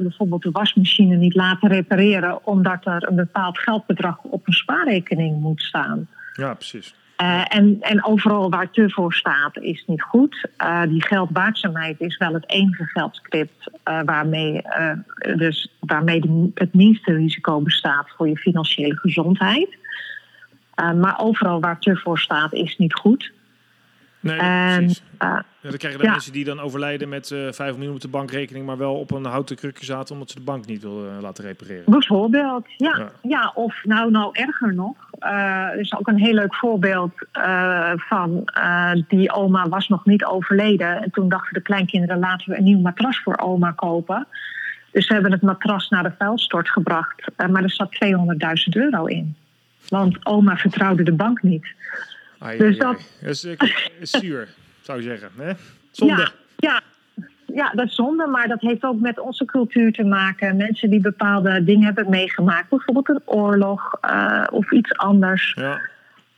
bijvoorbeeld 0.00 0.42
de 0.42 0.50
wasmachine 0.50 1.16
niet 1.16 1.34
laten 1.34 1.68
repareren 1.68 2.46
omdat 2.46 2.86
er 2.86 3.08
een 3.08 3.16
bepaald 3.16 3.58
geldbedrag 3.58 4.18
op 4.22 4.46
een 4.46 4.52
spaarrekening 4.52 5.40
moet 5.40 5.60
staan. 5.60 6.08
Ja, 6.32 6.54
precies. 6.54 6.94
Uh, 7.22 7.44
en, 7.48 7.76
en 7.80 8.04
overal 8.04 8.50
waar 8.50 8.70
te 8.70 8.90
voor 8.90 9.14
staat 9.14 9.58
is 9.58 9.84
niet 9.86 10.02
goed. 10.02 10.48
Die 10.88 11.02
geldwaakzaamheid 11.02 12.00
is 12.00 12.16
wel 12.16 12.34
het 12.34 12.50
enige 12.50 12.84
geldscript 12.84 13.70
waarmee, 14.04 14.62
dus 15.36 15.72
waarmee 15.80 16.20
de, 16.20 16.50
het 16.54 16.74
minste 16.74 17.14
risico 17.14 17.60
bestaat 17.60 18.06
voor 18.16 18.28
je 18.28 18.36
financiële 18.36 18.96
gezondheid. 18.96 19.76
maar 20.76 21.18
overal 21.18 21.60
waar 21.60 21.78
te 21.80 21.96
voor 21.96 22.18
staat 22.18 22.52
is 22.52 22.76
niet 22.76 22.94
goed. 22.94 23.32
Nee, 24.24 24.36
precies. 24.36 25.02
ja, 25.18 25.44
dan 25.60 25.76
krijg 25.76 25.94
je 25.94 25.98
dan 25.98 26.06
ja. 26.06 26.10
mensen 26.12 26.32
die 26.32 26.44
dan 26.44 26.60
overlijden 26.60 27.08
met 27.08 27.30
uh, 27.30 27.52
5 27.52 27.76
miljoen 27.76 27.94
op 27.94 28.00
de 28.00 28.08
bankrekening, 28.08 28.66
maar 28.66 28.76
wel 28.76 28.94
op 28.94 29.10
een 29.10 29.24
houten 29.24 29.56
krukje 29.56 29.84
zaten 29.84 30.14
omdat 30.14 30.30
ze 30.30 30.36
de 30.36 30.42
bank 30.42 30.66
niet 30.66 30.82
wil 30.82 31.04
uh, 31.04 31.20
laten 31.20 31.44
repareren. 31.44 31.84
Bijvoorbeeld, 31.86 32.66
ja. 32.76 32.96
ja. 32.96 33.10
ja. 33.22 33.52
of 33.54 33.84
nou, 33.84 34.10
nou 34.10 34.30
erger 34.32 34.74
nog. 34.74 34.96
Er 35.18 35.78
is 35.78 35.94
ook 35.94 36.08
een 36.08 36.18
heel 36.18 36.34
leuk 36.34 36.54
voorbeeld 36.54 37.12
van 37.96 38.44
die 39.08 39.32
oma 39.32 39.68
was 39.68 39.88
nog 39.88 40.04
niet 40.04 40.24
overleden. 40.24 41.02
En 41.02 41.10
toen 41.10 41.28
dachten 41.28 41.54
de 41.54 41.60
kleinkinderen 41.60 42.18
laten 42.18 42.50
we 42.50 42.58
een 42.58 42.64
nieuw 42.64 42.80
matras 42.80 43.20
voor 43.22 43.38
oma 43.38 43.70
kopen. 43.70 44.26
Dus 44.92 45.06
ze 45.06 45.12
hebben 45.12 45.32
het 45.32 45.42
matras 45.42 45.88
naar 45.88 46.02
de 46.02 46.14
vuilstort 46.18 46.70
gebracht. 46.70 47.24
maar 47.50 47.62
er 47.62 47.70
zat 47.70 47.94
200.000 48.04 48.12
euro 48.72 49.04
in. 49.04 49.36
Want 49.88 50.26
oma 50.26 50.56
vertrouwde 50.56 51.02
de 51.02 51.12
bank 51.12 51.42
niet. 51.42 51.66
Ai, 52.44 52.58
dus 52.58 52.78
dat... 52.78 53.00
is, 53.20 53.44
is 54.00 54.10
zuur, 54.10 54.48
zou 54.80 55.02
je 55.02 55.04
zeggen. 55.04 55.28
Hè? 55.36 55.52
Zonde. 55.90 56.30
Ja, 56.56 56.80
ja. 57.16 57.24
ja, 57.54 57.70
dat 57.70 57.86
is 57.86 57.94
zonde, 57.94 58.26
maar 58.26 58.48
dat 58.48 58.60
heeft 58.60 58.84
ook 58.84 59.00
met 59.00 59.18
onze 59.20 59.44
cultuur 59.44 59.92
te 59.92 60.04
maken. 60.04 60.56
Mensen 60.56 60.90
die 60.90 61.00
bepaalde 61.00 61.64
dingen 61.64 61.84
hebben 61.84 62.10
meegemaakt, 62.10 62.68
bijvoorbeeld 62.68 63.08
een 63.08 63.22
oorlog 63.24 63.98
uh, 64.10 64.44
of 64.50 64.72
iets 64.72 64.96
anders. 64.96 65.56
Ja. 65.58 65.80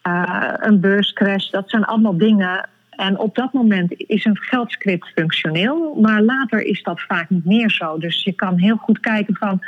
Uh, 0.09 0.53
een 0.57 0.81
beurscrash, 0.81 1.51
dat 1.51 1.71
zijn 1.71 1.85
allemaal 1.85 2.17
dingen. 2.17 2.69
En 2.91 3.19
op 3.19 3.35
dat 3.35 3.53
moment 3.53 3.95
is 3.97 4.25
een 4.25 4.39
geldscript 4.39 5.09
functioneel, 5.15 5.95
maar 6.01 6.23
later 6.23 6.63
is 6.63 6.83
dat 6.83 7.01
vaak 7.01 7.31
niet 7.31 7.45
meer 7.45 7.71
zo. 7.71 7.99
Dus 7.99 8.25
je 8.25 8.33
kan 8.33 8.59
heel 8.59 8.77
goed 8.77 9.01
kijken 9.01 9.37
van 9.37 9.61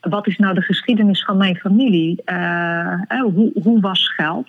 wat 0.00 0.26
is 0.26 0.36
nou 0.36 0.54
de 0.54 0.62
geschiedenis 0.62 1.24
van 1.24 1.36
mijn 1.36 1.56
familie? 1.56 2.22
Uh, 2.26 3.02
hoe, 3.20 3.50
hoe 3.62 3.80
was 3.80 4.08
geld? 4.08 4.48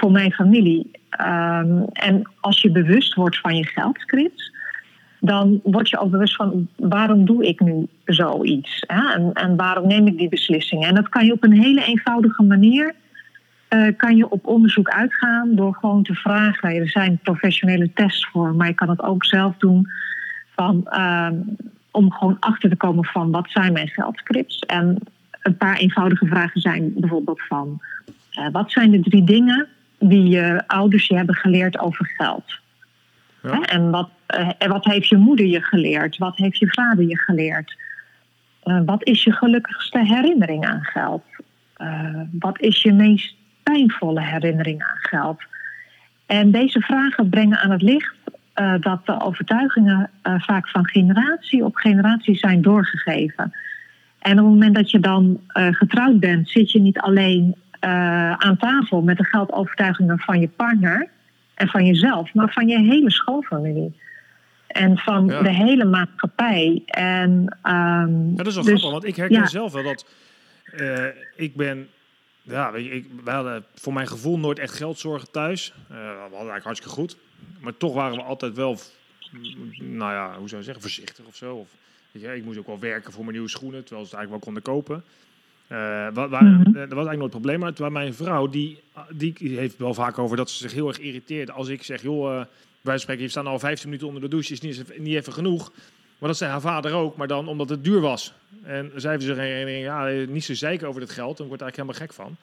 Voor 0.00 0.10
mijn 0.10 0.32
familie. 0.32 0.90
Um, 1.20 1.84
en 1.92 2.30
als 2.40 2.60
je 2.60 2.70
bewust 2.70 3.14
wordt 3.14 3.38
van 3.38 3.56
je 3.56 3.66
geldscript, 3.66 4.52
dan 5.20 5.60
word 5.62 5.88
je 5.88 5.98
ook 5.98 6.10
bewust 6.10 6.36
van 6.36 6.68
waarom 6.76 7.24
doe 7.24 7.46
ik 7.46 7.60
nu 7.60 7.86
zoiets? 8.04 8.80
En, 8.80 9.30
en 9.32 9.56
waarom 9.56 9.86
neem 9.86 10.06
ik 10.06 10.18
die 10.18 10.28
beslissingen? 10.28 10.88
En 10.88 10.94
dat 10.94 11.08
kan 11.08 11.26
je 11.26 11.32
op 11.32 11.44
een 11.44 11.60
hele 11.60 11.84
eenvoudige 11.84 12.42
manier. 12.42 12.94
Uh, 13.74 13.96
kan 13.96 14.16
je 14.16 14.30
op 14.30 14.46
onderzoek 14.46 14.88
uitgaan 14.88 15.54
door 15.54 15.74
gewoon 15.74 16.02
te 16.02 16.14
vragen. 16.14 16.74
Er 16.74 16.88
zijn 16.88 17.18
professionele 17.22 17.92
tests 17.92 18.26
voor, 18.26 18.54
maar 18.54 18.66
je 18.66 18.74
kan 18.74 18.88
het 18.88 19.02
ook 19.02 19.24
zelf 19.24 19.56
doen. 19.56 19.88
Van, 20.56 20.86
uh, 20.90 21.28
om 21.90 22.12
gewoon 22.12 22.36
achter 22.40 22.70
te 22.70 22.76
komen 22.76 23.04
van 23.04 23.30
wat 23.30 23.50
zijn 23.50 23.72
mijn 23.72 23.88
geldscripts. 23.88 24.58
En 24.58 24.98
een 25.42 25.56
paar 25.56 25.76
eenvoudige 25.76 26.26
vragen 26.26 26.60
zijn 26.60 26.92
bijvoorbeeld 26.96 27.42
van... 27.48 27.80
Uh, 28.38 28.46
wat 28.52 28.70
zijn 28.70 28.90
de 28.90 29.00
drie 29.00 29.24
dingen 29.24 29.68
die 30.00 30.28
je 30.28 30.62
ouders 30.66 31.06
je 31.06 31.16
hebben 31.16 31.34
geleerd 31.34 31.78
over 31.78 32.12
geld. 32.16 32.58
Ja. 33.42 33.60
En 33.60 33.90
wat, 33.90 34.10
uh, 34.38 34.68
wat 34.68 34.84
heeft 34.84 35.08
je 35.08 35.16
moeder 35.16 35.46
je 35.46 35.62
geleerd? 35.62 36.18
Wat 36.18 36.36
heeft 36.36 36.58
je 36.58 36.68
vader 36.68 37.04
je 37.04 37.18
geleerd? 37.18 37.76
Uh, 38.64 38.80
wat 38.84 39.06
is 39.06 39.24
je 39.24 39.32
gelukkigste 39.32 40.04
herinnering 40.04 40.66
aan 40.66 40.82
geld? 40.82 41.24
Uh, 41.78 42.20
wat 42.30 42.60
is 42.60 42.82
je 42.82 42.92
meest 42.92 43.34
pijnvolle 43.62 44.22
herinnering 44.22 44.82
aan 44.82 44.98
geld? 44.98 45.42
En 46.26 46.50
deze 46.50 46.80
vragen 46.80 47.28
brengen 47.28 47.58
aan 47.58 47.70
het 47.70 47.82
licht 47.82 48.14
dat 48.80 49.06
de 49.06 49.20
overtuigingen 49.20 50.10
vaak 50.22 50.68
van 50.68 50.86
generatie 50.86 51.64
op 51.64 51.76
generatie 51.76 52.36
zijn 52.36 52.62
doorgegeven. 52.62 53.52
En 54.18 54.32
op 54.38 54.44
het 54.44 54.54
moment 54.54 54.74
dat 54.74 54.90
je 54.90 55.00
dan 55.00 55.40
getrouwd 55.52 56.20
bent, 56.20 56.48
zit 56.48 56.70
je 56.70 56.80
niet 56.80 56.98
alleen 56.98 57.54
aan 57.80 58.56
tafel 58.56 59.02
met 59.02 59.16
de 59.16 59.24
geldovertuigingen 59.24 60.18
van 60.18 60.40
je 60.40 60.48
partner 60.48 61.08
en 61.54 61.68
van 61.68 61.86
jezelf, 61.86 62.34
maar 62.34 62.52
van 62.52 62.68
je 62.68 62.78
hele 62.78 63.10
schoolfamilie. 63.10 63.98
En 64.66 64.98
van 64.98 65.26
ja. 65.26 65.42
de 65.42 65.52
hele 65.52 65.84
maatschappij. 65.84 66.82
En, 66.86 67.30
um, 67.62 68.30
ja, 68.30 68.36
dat 68.36 68.46
is 68.46 68.54
wel 68.54 68.64
dus, 68.64 68.80
grappig, 68.80 68.90
want 68.90 69.04
ik 69.04 69.16
herken 69.16 69.38
ja. 69.38 69.46
zelf 69.46 69.72
wel 69.72 69.82
dat 69.82 70.06
uh, 70.74 71.06
ik 71.36 71.56
ben. 71.56 71.88
Ja, 72.42 72.72
weet 72.72 72.84
je, 72.84 72.90
ik, 72.90 73.06
wij 73.24 73.34
hadden 73.34 73.64
voor 73.74 73.92
mijn 73.92 74.08
gevoel 74.08 74.38
nooit 74.38 74.58
echt 74.58 74.74
geldzorgen 74.74 75.30
thuis. 75.30 75.74
Uh, 75.90 75.96
we 75.96 76.04
hadden 76.04 76.30
eigenlijk 76.30 76.64
hartstikke 76.64 76.94
goed. 76.94 77.16
Maar 77.60 77.76
toch 77.76 77.94
waren 77.94 78.16
we 78.16 78.22
altijd 78.22 78.56
wel 78.56 78.78
nou 79.78 80.12
ja, 80.12 80.34
hoe 80.38 80.48
zou 80.48 80.60
je 80.60 80.66
zeggen, 80.66 80.82
voorzichtig 80.82 81.24
of 81.24 81.36
zo. 81.36 81.54
Of, 81.54 81.68
weet 82.10 82.22
je, 82.22 82.36
ik 82.36 82.44
moest 82.44 82.58
ook 82.58 82.66
wel 82.66 82.78
werken 82.78 83.12
voor 83.12 83.22
mijn 83.22 83.32
nieuwe 83.32 83.50
schoenen, 83.50 83.84
terwijl 83.84 84.06
ze 84.06 84.16
het 84.16 84.18
eigenlijk 84.18 84.44
wel 84.44 84.54
konden 84.54 84.74
kopen. 84.74 85.04
Uh, 85.72 86.08
wat, 86.14 86.30
waar, 86.30 86.44
Mhm. 86.44 86.62
Dat 86.62 86.72
was 86.74 86.78
eigenlijk 86.78 87.08
nooit 87.18 87.20
het 87.22 87.30
probleem. 87.30 87.58
Maar 87.60 87.72
terwijl 87.72 87.94
mijn 87.94 88.14
vrouw, 88.14 88.46
die, 88.48 88.78
die 89.12 89.34
heeft 89.38 89.76
wel 89.78 89.94
vaak 89.94 90.18
over 90.18 90.36
dat 90.36 90.50
ze 90.50 90.56
zich 90.56 90.72
heel 90.72 90.88
erg 90.88 90.98
irriteert. 90.98 91.50
Als 91.50 91.68
ik 91.68 91.82
zeg, 91.82 92.02
joh, 92.02 92.34
uh, 92.34 92.42
wij 92.80 92.98
spreken, 92.98 93.22
je 93.22 93.28
staan 93.28 93.46
al 93.46 93.58
15 93.58 93.84
minuten 93.88 94.06
onder 94.08 94.22
de 94.22 94.28
douche, 94.28 94.52
is 94.52 94.60
niet, 94.60 94.98
niet 94.98 95.14
even 95.14 95.32
genoeg. 95.32 95.72
Maar 96.18 96.28
dat 96.28 96.38
zei 96.38 96.50
haar 96.50 96.60
vader 96.60 96.92
ook, 96.92 97.16
maar 97.16 97.26
dan 97.28 97.48
omdat 97.48 97.68
het 97.68 97.84
duur 97.84 98.00
was. 98.00 98.32
En 98.62 98.90
zij 98.96 99.10
heeft 99.12 99.24
zich 99.24 99.36
herinnering, 99.36 99.84
ja, 99.84 100.06
niet 100.32 100.44
zo 100.44 100.54
zeiken 100.54 100.88
over 100.88 101.00
het 101.00 101.10
geld. 101.10 101.36
Dan 101.36 101.46
wordt 101.46 101.62
eigenlijk 101.62 101.90
helemaal 101.98 102.08
gek 102.08 102.24
van. 102.24 102.36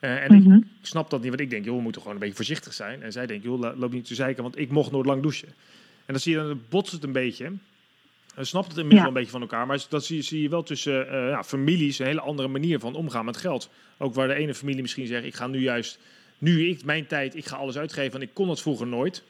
Uh, 0.00 0.22
en 0.22 0.34
Mhm. 0.42 0.56
ik 0.56 0.64
snap 0.82 1.10
dat 1.10 1.20
niet, 1.20 1.28
want 1.28 1.40
ik 1.40 1.50
denk, 1.50 1.64
joh, 1.64 1.76
we 1.76 1.82
moeten 1.82 2.00
gewoon 2.00 2.16
een 2.16 2.22
beetje 2.22 2.36
voorzichtig 2.36 2.72
zijn. 2.72 3.02
En 3.02 3.12
zij 3.12 3.26
denkt, 3.26 3.44
joh, 3.44 3.76
loop 3.78 3.92
niet 3.92 4.04
te 4.06 4.14
zeiken, 4.14 4.42
want 4.42 4.58
ik 4.58 4.70
mocht 4.70 4.90
nooit 4.90 5.06
lang 5.06 5.22
douchen. 5.22 5.48
En 6.06 6.12
dan 6.12 6.18
zie 6.20 6.32
je, 6.32 6.38
dan 6.38 6.60
botst 6.68 6.92
het 6.92 7.02
een 7.04 7.12
beetje. 7.12 7.52
Snapt 8.40 8.68
het 8.68 8.76
inmiddels 8.76 8.92
Ja. 8.92 8.98
wel 8.98 9.06
een 9.08 9.14
beetje 9.14 9.30
van 9.30 9.40
elkaar. 9.40 9.66
Maar 9.66 9.84
dat 9.88 10.04
zie, 10.04 10.22
zie 10.22 10.42
je 10.42 10.48
wel 10.48 10.62
tussen 10.62 11.08
eh, 11.08 11.28
ja, 11.28 11.44
families 11.44 11.98
een 11.98 12.06
hele 12.06 12.20
andere 12.20 12.48
manier 12.48 12.78
van 12.78 12.94
omgaan 12.94 13.24
met 13.24 13.36
geld. 13.36 13.70
Ook 13.98 14.14
waar 14.14 14.28
de 14.28 14.34
ene 14.34 14.54
familie 14.54 14.82
misschien 14.82 15.06
zegt, 15.06 15.24
ik 15.24 15.34
ga 15.34 15.46
nu 15.46 15.60
juist, 15.60 15.98
nu 16.38 16.68
ik, 16.68 16.84
mijn 16.84 17.06
tijd, 17.06 17.36
ik 17.36 17.46
ga 17.46 17.56
alles 17.56 17.76
uitgeven. 17.78 18.10
Want 18.12 18.22
ik 18.22 18.30
kon 18.34 18.46
dat 18.46 18.60
vroeger 18.60 18.86
nooit. 18.86 19.22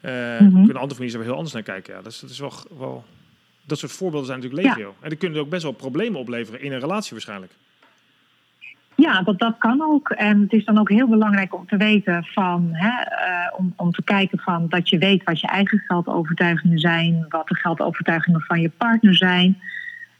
Eh 0.00 0.12
Mhm. 0.40 0.50
Kunnen 0.52 0.74
andere 0.76 0.94
families 0.94 1.14
er 1.14 1.22
heel 1.22 1.34
anders 1.34 1.52
naar 1.54 1.62
kijken. 1.62 1.94
Ja, 1.94 2.02
dat, 2.02 2.12
is, 2.12 2.18
dat 2.20 2.30
is 2.30 2.38
wel, 2.38 2.52
wel... 2.78 3.04
Dat 3.64 3.78
soort 3.78 3.92
voorbeelden 3.92 4.26
zijn 4.26 4.40
natuurlijk 4.40 4.66
Ja. 4.68 4.74
legio. 4.74 4.94
En 5.00 5.08
die 5.08 5.18
kunnen 5.18 5.40
ook 5.40 5.48
best 5.48 5.62
wel 5.62 5.72
problemen 5.72 6.20
opleveren 6.20 6.60
in 6.60 6.72
een 6.72 6.80
relatie 6.80 7.10
waarschijnlijk. 7.12 7.52
Ja, 9.02 9.22
dat, 9.22 9.38
dat 9.38 9.54
kan 9.58 9.82
ook. 9.82 10.10
En 10.10 10.40
het 10.40 10.52
is 10.52 10.64
dan 10.64 10.78
ook 10.78 10.88
heel 10.88 11.08
belangrijk 11.08 11.54
om 11.54 11.66
te 11.66 11.76
weten 11.76 12.24
van, 12.24 12.68
hè, 12.72 13.02
eh, 13.02 13.58
om, 13.58 13.72
om 13.76 13.90
te 13.90 14.02
kijken 14.04 14.38
van 14.38 14.66
dat 14.68 14.88
je 14.88 14.98
weet 14.98 15.24
wat 15.24 15.40
je 15.40 15.46
eigen 15.46 15.78
geldovertuigingen 15.78 16.78
zijn, 16.78 17.26
wat 17.28 17.48
de 17.48 17.54
geldovertuigingen 17.54 18.40
van 18.40 18.60
je 18.60 18.68
partner 18.68 19.14
zijn. 19.14 19.58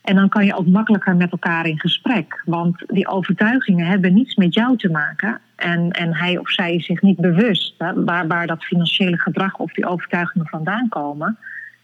En 0.03 0.15
dan 0.15 0.29
kan 0.29 0.45
je 0.45 0.57
ook 0.57 0.67
makkelijker 0.67 1.17
met 1.17 1.31
elkaar 1.31 1.67
in 1.67 1.81
gesprek. 1.81 2.43
Want 2.45 2.83
die 2.87 3.09
overtuigingen 3.09 3.87
hebben 3.87 4.15
niets 4.15 4.35
met 4.35 4.55
jou 4.55 4.77
te 4.77 4.91
maken. 4.91 5.41
En, 5.57 5.91
en 5.91 6.15
hij 6.15 6.39
of 6.39 6.51
zij 6.51 6.75
is 6.75 6.85
zich 6.85 7.03
niet 7.03 7.21
bewust 7.21 7.75
waar, 7.79 8.27
waar 8.27 8.47
dat 8.47 8.65
financiële 8.65 9.19
gedrag 9.19 9.57
of 9.57 9.73
die 9.73 9.87
overtuigingen 9.87 10.47
vandaan 10.47 10.89
komen. 10.89 11.39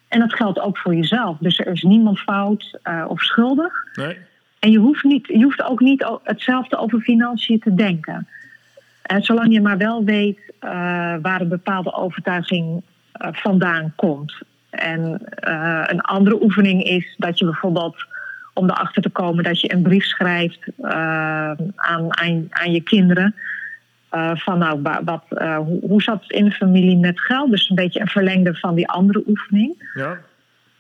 En 0.09 0.21
dat 0.21 0.35
geldt 0.35 0.61
ook 0.61 0.79
voor 0.79 0.95
jezelf. 0.95 1.37
Dus 1.41 1.59
er 1.59 1.73
is 1.73 1.83
niemand 1.83 2.19
fout 2.19 2.79
eh, 2.83 3.05
of 3.09 3.21
schuldig. 3.21 3.73
Nee? 3.95 4.17
En 4.65 4.71
je 4.71 4.79
hoeft, 4.79 5.05
niet, 5.05 5.27
je 5.27 5.43
hoeft 5.43 5.63
ook 5.63 5.81
niet 5.81 6.05
hetzelfde 6.23 6.77
over 6.77 7.01
financiën 7.01 7.59
te 7.61 7.75
denken. 7.75 8.27
En 9.03 9.23
zolang 9.23 9.53
je 9.53 9.61
maar 9.61 9.77
wel 9.79 10.05
weet 10.05 10.39
eh, 10.61 10.71
waar 11.23 11.41
een 11.41 11.49
bepaalde 11.49 11.93
overtuiging 11.95 12.83
eh, 13.13 13.29
vandaan 13.33 13.93
komt. 13.97 14.35
En 14.71 15.21
eh, 15.29 15.83
een 15.87 16.01
andere 16.01 16.43
oefening 16.43 16.83
is 16.85 17.15
dat 17.17 17.39
je 17.39 17.45
bijvoorbeeld 17.45 17.97
om 18.55 18.71
erachter 18.71 19.03
te 19.03 19.11
komen 19.11 19.45
dat 19.45 19.61
je 19.61 19.73
een 19.73 19.83
brief 19.83 20.05
schrijft 20.05 20.59
eh, 20.83 20.91
aan, 21.77 22.17
aan, 22.19 22.47
aan 22.51 22.73
je 22.73 22.81
kinderen. 22.83 23.35
eh, 24.09 24.31
van 24.35 24.59
nou, 24.59 24.83
wa- 24.83 25.05
wat, 25.05 25.25
eh, 25.29 25.57
hoe, 25.57 25.81
hoe 25.81 26.03
zat 26.03 26.23
het 26.23 26.31
in 26.31 26.45
de 26.45 26.51
familie 26.51 26.97
met 26.97 27.21
geld? 27.21 27.51
Dus 27.51 27.69
een 27.71 27.77
beetje 27.77 28.01
een 28.01 28.07
verlengde 28.09 28.55
van 28.55 28.75
die 28.75 28.89
andere 28.89 29.23
oefening. 29.27 29.91
Ja? 29.95 30.19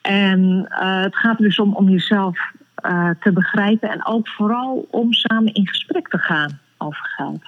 En 0.02 0.66
eh, 0.68 1.00
het 1.02 1.16
gaat 1.16 1.38
er 1.38 1.44
dus 1.44 1.58
om 1.58 1.74
om 1.74 1.88
jezelf 1.88 2.38
eh, 2.84 3.10
te 3.20 3.32
begrijpen 3.32 3.90
en 3.90 4.06
ook 4.06 4.28
vooral 4.28 4.86
om 4.90 5.12
samen 5.12 5.54
in 5.54 5.68
gesprek 5.68 6.08
te 6.08 6.18
gaan 6.18 6.60
over 6.78 7.04
geld. 7.16 7.42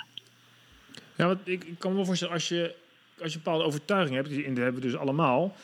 Ja, 1.16 1.27
want 1.27 1.38
ik, 1.44 1.64
ik 1.64 1.79
kan 1.79 1.90
me 1.90 1.96
wel 1.96 2.07
voorstellen, 2.07 2.35
als 2.35 2.49
je, 2.49 2.75
als 3.22 3.33
je 3.33 3.38
bepaalde 3.38 3.64
overtuiging 3.64 4.16
hebt, 4.16 4.29
die 4.29 4.44
hebben 4.44 4.75
we 4.75 4.81
dus 4.81 4.96
allemaal, 4.96 5.57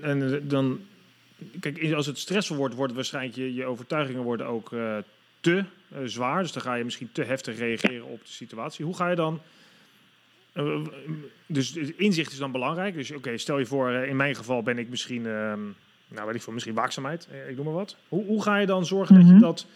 en 0.00 0.34
eh, 0.34 0.40
dan, 0.42 0.80
kijk, 1.60 1.92
als 1.92 2.06
het 2.06 2.18
stressvol 2.18 2.56
wordt, 2.56 2.74
worden 2.74 2.96
waarschijnlijk 2.96 3.36
je, 3.36 3.54
je 3.54 3.64
overtuigingen 3.64 4.22
worden 4.22 4.46
ook 4.46 4.72
eh, 4.72 4.96
te 5.40 5.64
zwaar, 6.04 6.42
dus 6.42 6.52
dan 6.52 6.62
ga 6.62 6.74
je 6.74 6.84
misschien 6.84 7.12
te 7.12 7.24
heftig 7.24 7.58
reageren 7.58 8.04
op 8.04 8.20
de 8.24 8.32
situatie. 8.32 8.84
Hoe 8.84 8.96
ga 8.96 9.08
je 9.08 9.16
dan, 9.16 9.40
dus 11.46 11.76
inzicht 11.76 12.32
is 12.32 12.38
dan 12.38 12.52
belangrijk, 12.52 12.94
dus 12.94 13.10
oké, 13.10 13.38
stel 13.38 13.58
je 13.58 13.66
voor, 13.66 13.90
in 13.90 14.16
mijn 14.16 14.34
geval 14.34 14.62
ben 14.62 14.78
ik 14.78 14.88
misschien, 14.88 15.26
ehm, 15.26 15.60
nou 16.08 16.26
weet 16.26 16.34
ik 16.34 16.42
veel, 16.42 16.52
misschien 16.52 16.74
waakzaamheid, 16.74 17.28
eh, 17.30 17.48
ik 17.48 17.56
noem 17.56 17.64
maar 17.64 17.74
wat. 17.74 17.96
Hoe, 18.08 18.24
hoe 18.24 18.42
ga 18.42 18.56
je 18.56 18.66
dan 18.66 18.86
zorgen 18.86 19.14
dat 19.14 19.24
Mhm. 19.24 19.34
je 19.34 19.40
dat 19.40 19.66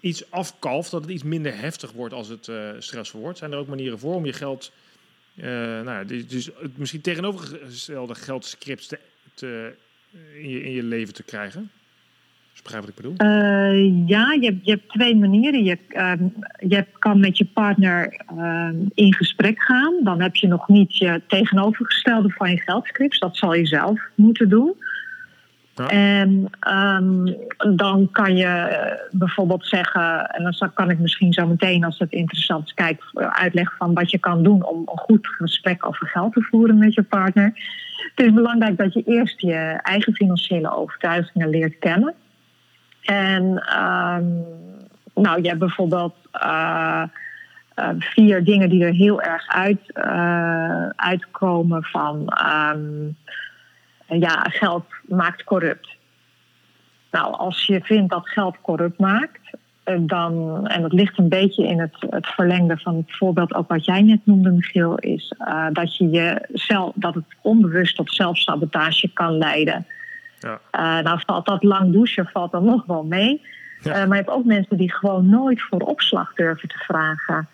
iets 0.00 0.30
afkalft, 0.30 0.90
dat 0.90 1.02
het 1.02 1.10
iets 1.10 1.22
minder 1.22 1.58
heftig 1.58 1.92
wordt 1.92 2.14
als 2.14 2.28
het 2.28 2.48
eh 2.48 2.68
stressvol 2.78 3.20
wordt? 3.20 3.38
Zijn 3.38 3.52
er 3.52 3.58
ook 3.58 3.66
manieren 3.68 3.98
voor 3.98 4.14
om 4.14 4.24
je 4.26 4.32
geld, 4.32 4.72
eh, 5.34 5.44
nou 5.46 5.90
ja, 5.90 6.04
dus, 6.04 6.26
dus 6.28 6.46
het 6.60 6.78
misschien 6.78 7.00
tegenovergestelde 7.00 8.14
geldscripts 8.14 8.86
te, 8.86 8.98
te, 9.34 9.74
in, 10.34 10.48
je, 10.48 10.62
in 10.64 10.72
je 10.72 10.82
leven 10.82 11.14
te 11.14 11.22
krijgen? 11.22 11.70
Dus 12.52 12.62
begrijp 12.62 12.82
wat 12.84 12.92
ik 12.92 13.02
bedoel? 13.02 13.14
Ja, 14.06 14.32
je 14.32 14.46
hebt, 14.46 14.64
je 14.64 14.70
hebt 14.70 14.88
twee 14.88 15.16
manieren. 15.16 15.64
Je, 15.64 15.78
ehm, 15.88 16.24
je 16.58 16.86
kan 16.98 17.20
met 17.20 17.38
je 17.38 17.44
partner 17.44 18.22
ehm, 18.26 18.76
in 18.94 19.14
gesprek 19.14 19.62
gaan. 19.62 19.94
Dan 20.04 20.20
heb 20.20 20.36
je 20.36 20.46
nog 20.46 20.68
niet 20.68 20.96
je 20.96 21.20
tegenovergestelde 21.28 22.30
van 22.30 22.50
je 22.50 22.60
geldscripts. 22.60 23.18
Dat 23.18 23.36
zal 23.36 23.54
je 23.54 23.66
zelf 23.66 24.00
moeten 24.14 24.48
doen. 24.48 24.74
En 25.74 26.48
ehm, 26.60 27.32
dan 27.76 28.08
kan 28.10 28.36
je 28.36 28.46
eh, 28.46 28.98
bijvoorbeeld 29.10 29.66
zeggen, 29.66 30.26
en 30.26 30.42
dan 30.42 30.72
kan 30.74 30.90
ik 30.90 30.98
misschien 30.98 31.32
zo 31.32 31.46
meteen, 31.46 31.84
als 31.84 31.98
het 31.98 32.12
interessant 32.12 32.66
is, 32.66 32.74
kijken, 32.74 33.06
eh, 33.12 33.26
uitleggen 33.26 33.76
van 33.76 33.94
wat 33.94 34.10
je 34.10 34.18
kan 34.18 34.42
doen 34.42 34.64
om 34.64 34.78
een 34.78 34.98
goed 34.98 35.26
gesprek 35.26 35.86
over 35.86 36.06
geld 36.06 36.32
te 36.32 36.42
voeren 36.42 36.78
met 36.78 36.94
je 36.94 37.02
partner. 37.02 37.52
Het 38.14 38.26
is 38.26 38.32
belangrijk 38.32 38.76
dat 38.76 38.92
je 38.92 39.02
eerst 39.06 39.40
je 39.40 39.78
eigen 39.82 40.14
financiële 40.14 40.76
overtuigingen 40.76 41.48
leert 41.48 41.78
kennen. 41.78 42.14
En 43.02 43.62
ehm, 43.66 44.26
nou, 45.14 45.42
je 45.42 45.48
hebt 45.48 45.58
bijvoorbeeld 45.58 46.14
eh, 46.32 47.02
eh, 47.74 47.88
vier 47.98 48.44
dingen 48.44 48.70
die 48.70 48.84
er 48.84 48.92
heel 48.92 49.22
erg 49.22 49.48
uit, 49.48 49.92
uitkomen 50.96 51.82
van 51.82 52.28
ehm, 52.28 53.10
ja, 54.20 54.42
geld 54.42 54.84
maakt 55.02 55.44
corrupt. 55.44 55.96
Nou, 57.10 57.34
als 57.36 57.66
je 57.66 57.80
vindt 57.82 58.10
dat 58.10 58.28
geld 58.28 58.56
corrupt 58.60 58.98
maakt, 58.98 59.40
eh, 59.84 59.96
dan, 60.00 60.66
en 60.66 60.82
dat 60.82 60.92
ligt 60.92 61.18
een 61.18 61.28
beetje 61.28 61.66
in 61.66 61.80
het, 61.80 61.96
het 62.10 62.26
verlengde 62.26 62.78
van 62.78 62.96
het 62.96 63.16
voorbeeld 63.16 63.54
ook 63.54 63.68
wat 63.68 63.84
jij 63.84 64.02
net 64.02 64.20
noemde, 64.24 64.50
Michiel, 64.50 64.96
is 64.96 65.34
eh, 65.38 65.66
dat, 65.72 65.96
je 65.96 66.10
jezelf, 66.10 66.92
dat 66.94 67.14
het 67.14 67.24
onbewust 67.40 67.96
tot 67.96 68.14
zelfsabotage 68.14 69.12
kan 69.12 69.38
leiden. 69.38 69.86
Ja. 70.38 70.60
Eh, 70.70 71.04
nou 71.04 71.20
valt 71.26 71.46
dat 71.46 71.62
lang 71.62 71.92
douchen 71.92 72.26
valt 72.26 72.52
dan 72.52 72.64
nog 72.64 72.84
wel 72.86 73.04
mee. 73.04 73.46
Ja. 73.80 73.90
Maar 73.92 74.06
je 74.06 74.14
hebt 74.14 74.36
ook 74.36 74.44
mensen 74.44 74.76
die 74.76 74.92
gewoon 74.92 75.28
nooit 75.28 75.62
voor 75.62 75.80
opslag 75.80 76.34
durven 76.34 76.68
te 76.68 76.78
vragen. 76.78 77.48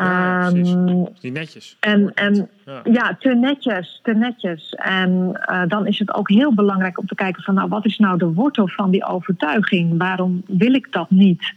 Ja. 0.00 0.46
Ehm, 0.46 1.04
Niet 1.20 1.32
netjes. 1.32 1.76
en, 1.80 2.14
en 2.14 2.48
Ja. 2.64 2.80
ja, 2.84 3.16
te 3.18 3.34
netjes, 3.34 4.00
te 4.02 4.14
netjes. 4.14 4.74
En 4.74 5.40
eh, 5.40 5.62
dan 5.68 5.86
is 5.86 5.98
het 5.98 6.14
ook 6.14 6.28
heel 6.28 6.54
belangrijk 6.54 6.98
om 6.98 7.06
te 7.06 7.14
kijken 7.14 7.42
van... 7.42 7.54
nou, 7.54 7.68
wat 7.68 7.84
is 7.84 7.98
nou 7.98 8.18
de 8.18 8.32
wortel 8.32 8.68
van 8.68 8.90
die 8.90 9.04
overtuiging? 9.04 9.98
Waarom 9.98 10.42
wil 10.46 10.74
ik 10.74 10.92
dat 10.92 11.10
niet? 11.10 11.52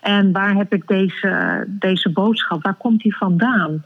En 0.00 0.32
waar 0.32 0.54
heb 0.54 0.72
ik 0.74 0.86
deze, 0.86 1.64
deze 1.68 2.10
boodschap? 2.10 2.62
Waar 2.62 2.74
komt 2.74 3.02
die 3.02 3.16
vandaan? 3.16 3.84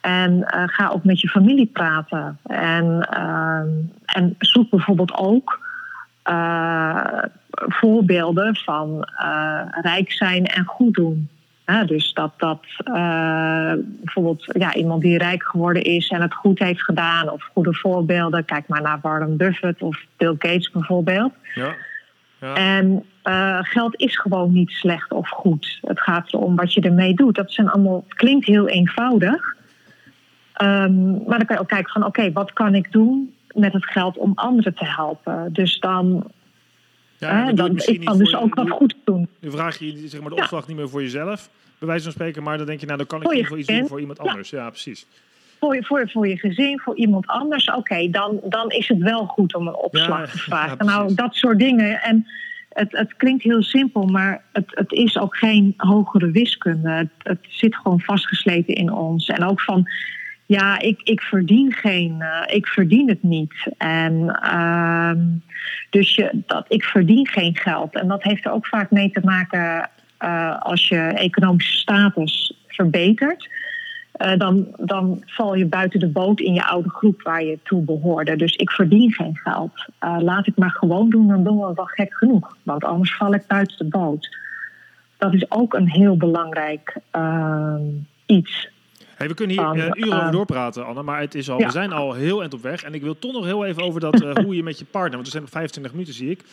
En 0.00 0.44
eh, 0.44 0.62
ga 0.66 0.88
ook 0.88 1.04
met 1.04 1.20
je 1.20 1.28
familie 1.28 1.66
praten. 1.66 2.38
En, 2.42 3.08
ehm, 3.10 3.68
en 4.04 4.34
zoek 4.38 4.70
bijvoorbeeld 4.70 5.14
ook 5.14 5.64
eh, 6.22 7.22
voorbeelden 7.52 8.56
van 8.56 9.08
rijk 9.82 10.12
zijn 10.12 10.44
en 10.44 10.64
goed 10.64 10.94
doen. 10.94 11.28
Dus 11.86 12.12
dat, 12.12 12.32
dat 12.36 12.60
eh, 12.84 13.72
bijvoorbeeld 13.86 14.44
ja, 14.58 14.74
iemand 14.74 15.02
die 15.02 15.18
rijk 15.18 15.42
geworden 15.42 15.82
is 15.82 16.08
en 16.08 16.22
het 16.22 16.34
goed 16.34 16.58
heeft 16.58 16.82
gedaan, 16.82 17.30
of 17.30 17.50
goede 17.52 17.74
voorbeelden. 17.74 18.44
Kijk 18.44 18.68
maar 18.68 18.82
naar 18.82 18.98
Warren 19.02 19.36
Buffett 19.36 19.82
of 19.82 20.04
Bill 20.16 20.34
Gates 20.38 20.70
bijvoorbeeld. 20.70 21.32
Ja. 21.54 21.74
Ja. 22.40 22.54
En 22.54 23.04
eh, 23.22 23.58
geld 23.62 24.00
is 24.00 24.18
gewoon 24.18 24.52
niet 24.52 24.70
slecht 24.70 25.12
of 25.12 25.28
goed. 25.28 25.78
Het 25.82 26.00
gaat 26.00 26.32
erom 26.32 26.56
wat 26.56 26.72
je 26.72 26.80
ermee 26.80 27.14
doet. 27.14 27.34
Dat 27.34 27.52
zijn 27.52 27.68
allemaal, 27.68 28.04
het 28.08 28.18
klinkt 28.18 28.46
heel 28.46 28.68
eenvoudig. 28.68 29.56
Ehm, 30.52 31.10
maar 31.10 31.38
dan 31.38 31.46
kan 31.46 31.56
je 31.56 31.62
ook 31.62 31.68
kijken 31.68 31.92
van 31.92 32.04
oké, 32.04 32.32
wat 32.32 32.52
kan 32.52 32.74
ik 32.74 32.92
doen 32.92 33.34
met 33.54 33.72
het 33.72 33.86
geld 33.86 34.16
om 34.16 34.32
anderen 34.34 34.74
te 34.74 34.84
helpen? 34.84 35.52
Dus 35.52 35.80
dan, 35.80 36.30
Ja, 37.18 37.52
dan 37.52 37.76
ik 37.76 38.04
kan 38.04 38.18
dus 38.18 38.34
ook 38.34 38.54
wat 38.54 38.70
goed 38.70 38.94
doen. 39.04 39.28
Nu 39.40 39.50
vraag 39.50 39.78
je 39.78 40.08
zeg 40.08 40.20
maar, 40.20 40.30
de 40.30 40.36
Ja. 40.36 40.42
opslag 40.42 40.68
niet 40.68 40.76
meer 40.76 40.88
voor 40.88 41.02
jezelf, 41.02 41.48
bij 41.78 41.88
wijze 41.88 42.02
van 42.02 42.12
spreken, 42.12 42.42
maar 42.42 42.56
dan 42.56 42.66
denk 42.66 42.80
je, 42.80 42.86
nou, 42.86 42.98
dan 42.98 43.06
kan 43.06 43.22
ik 43.22 43.46
Voor 43.46 43.58
iets 43.58 43.68
doen 43.68 43.86
voor 43.86 44.00
iemand 44.00 44.18
anders. 44.18 44.50
Ja, 44.50 44.68
precies. 44.70 45.06
Voor 45.60 45.74
je, 45.74 45.84
voor, 45.84 46.10
voor 46.10 46.28
je 46.28 46.36
gezin, 46.38 46.80
voor 46.80 46.96
iemand 46.96 47.26
anders. 47.26 47.70
Oké, 47.70 48.10
dan, 48.10 48.40
dan 48.44 48.70
is 48.70 48.88
het 48.88 48.98
wel 48.98 49.26
goed 49.26 49.54
om 49.54 49.66
een 49.66 49.76
opslag 49.76 50.30
te 50.30 50.38
vragen. 50.50 50.86
nou, 50.86 51.14
dat 51.14 51.34
soort 51.34 51.58
dingen. 51.58 52.02
En 52.02 52.26
het, 52.68 52.92
het 52.92 53.16
klinkt 53.16 53.42
heel 53.42 53.62
simpel, 53.62 54.06
maar 54.06 54.42
het, 54.52 54.64
het 54.68 54.92
is 54.92 55.18
ook 55.18 55.36
geen 55.36 55.74
hogere 55.76 56.30
wiskunde. 56.30 56.90
Het, 56.90 57.08
het 57.18 57.38
zit 57.48 57.76
gewoon 57.76 58.00
vastgesleten 58.00 58.74
in 58.74 58.92
ons. 58.92 59.28
En 59.28 59.44
ook 59.44 59.60
van, 59.60 59.88
Ja, 60.46 60.78
ik, 60.78 61.00
ik 61.02 61.20
verdien 61.20 61.72
geen, 61.72 62.16
uh, 62.18 62.42
ik 62.46 62.66
verdien 62.66 63.08
het 63.08 63.22
niet. 63.22 63.54
En 63.78 64.12
uh, 64.44 65.10
dus 65.90 66.14
je, 66.14 66.42
dat, 66.46 66.64
ik 66.68 66.84
verdien 66.84 67.26
geen 67.26 67.56
geld. 67.56 67.94
En 67.94 68.08
dat 68.08 68.22
heeft 68.22 68.44
er 68.44 68.52
ook 68.52 68.66
vaak 68.66 68.90
mee 68.90 69.10
te 69.10 69.20
maken 69.24 69.90
uh, 70.20 70.58
als 70.58 70.88
je 70.88 70.98
economische 70.98 71.76
status 71.76 72.58
verbetert. 72.66 73.48
Uh, 74.18 74.36
dan, 74.36 74.66
dan 74.76 75.22
val 75.24 75.54
je 75.54 75.66
buiten 75.66 76.00
de 76.00 76.08
boot 76.08 76.40
in 76.40 76.54
je 76.54 76.64
oude 76.64 76.88
groep 76.88 77.22
waar 77.22 77.44
je 77.44 77.58
toe 77.62 77.82
behoorde. 77.82 78.36
Dus 78.36 78.56
ik 78.56 78.70
verdien 78.70 79.12
geen 79.12 79.36
geld. 79.36 79.84
laat 80.18 80.46
ik 80.46 80.56
maar 80.56 80.70
gewoon 80.70 81.10
doen, 81.10 81.28
dan 81.28 81.44
doen 81.44 81.58
we 81.58 81.72
wel 81.74 81.84
gek 81.84 82.14
genoeg. 82.14 82.56
Want 82.62 82.84
anders 82.84 83.16
val 83.16 83.34
ik 83.34 83.46
buiten 83.46 83.76
de 83.78 83.84
boot. 83.98 84.36
Dat 85.18 85.34
is 85.34 85.50
ook 85.50 85.74
een 85.74 85.88
heel 85.88 86.16
belangrijk 86.16 86.96
ehm, 87.10 87.82
iets. 88.26 88.74
Hey, 89.16 89.28
we 89.28 89.34
kunnen 89.34 89.56
hier 89.56 89.86
uh, 89.86 89.90
uren 89.94 90.18
over 90.18 90.32
doorpraten, 90.32 90.86
Anne, 90.86 91.02
maar 91.02 91.20
het 91.20 91.34
is 91.34 91.50
al, 91.50 91.58
we 91.58 91.70
zijn 91.70 91.92
al 91.92 92.12
heel 92.12 92.40
eind 92.40 92.54
op 92.54 92.62
weg. 92.62 92.82
En 92.82 92.94
ik 92.94 93.02
wil 93.02 93.18
toch 93.18 93.32
nog 93.32 93.44
heel 93.44 93.64
even 93.64 93.82
over 93.82 94.00
dat, 94.00 94.22
uh, 94.22 94.34
hoe 94.34 94.56
je 94.56 94.62
met 94.62 94.78
je 94.78 94.84
partner, 94.84 95.12
want 95.12 95.24
er 95.24 95.30
zijn 95.30 95.42
nog 95.42 95.52
25 95.52 95.92
minuten 95.92 96.14
zie 96.14 96.30
ik. 96.30 96.44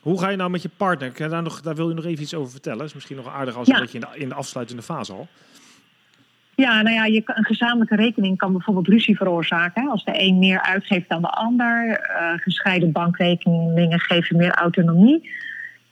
Hoe 0.00 0.20
ga 0.20 0.28
je 0.28 0.36
nou 0.36 0.50
met 0.50 0.62
je 0.62 0.70
partner? 0.76 1.28
Daar, 1.28 1.42
nog, 1.42 1.60
daar 1.60 1.74
wil 1.74 1.88
je 1.88 1.94
nog 1.94 2.04
even 2.04 2.22
iets 2.22 2.34
over 2.34 2.50
vertellen. 2.50 2.84
is 2.84 2.94
misschien 2.94 3.16
nog 3.16 3.28
aardig 3.28 3.56
als 3.56 3.66
ja. 3.66 3.74
een 3.74 3.80
beetje 3.80 3.98
in 3.98 4.06
de, 4.12 4.18
in 4.18 4.28
de 4.28 4.34
afsluitende 4.34 4.82
fase 4.82 5.12
al. 5.12 5.28
Ja, 6.54 6.82
nou 6.82 6.94
ja, 6.94 7.04
je, 7.04 7.22
een 7.24 7.44
gezamenlijke 7.44 7.96
rekening 7.96 8.36
kan 8.38 8.52
bijvoorbeeld 8.52 8.88
ruzie 8.88 9.16
veroorzaken. 9.16 9.90
Als 9.90 10.04
de 10.04 10.22
een 10.22 10.38
meer 10.38 10.62
uitgeeft 10.62 11.08
dan 11.08 11.22
de 11.22 11.30
ander. 11.30 11.88
Uh, 11.88 12.38
gescheiden 12.38 12.92
bankrekeningen 12.92 14.00
geven 14.00 14.36
meer 14.36 14.54
autonomie. 14.54 15.30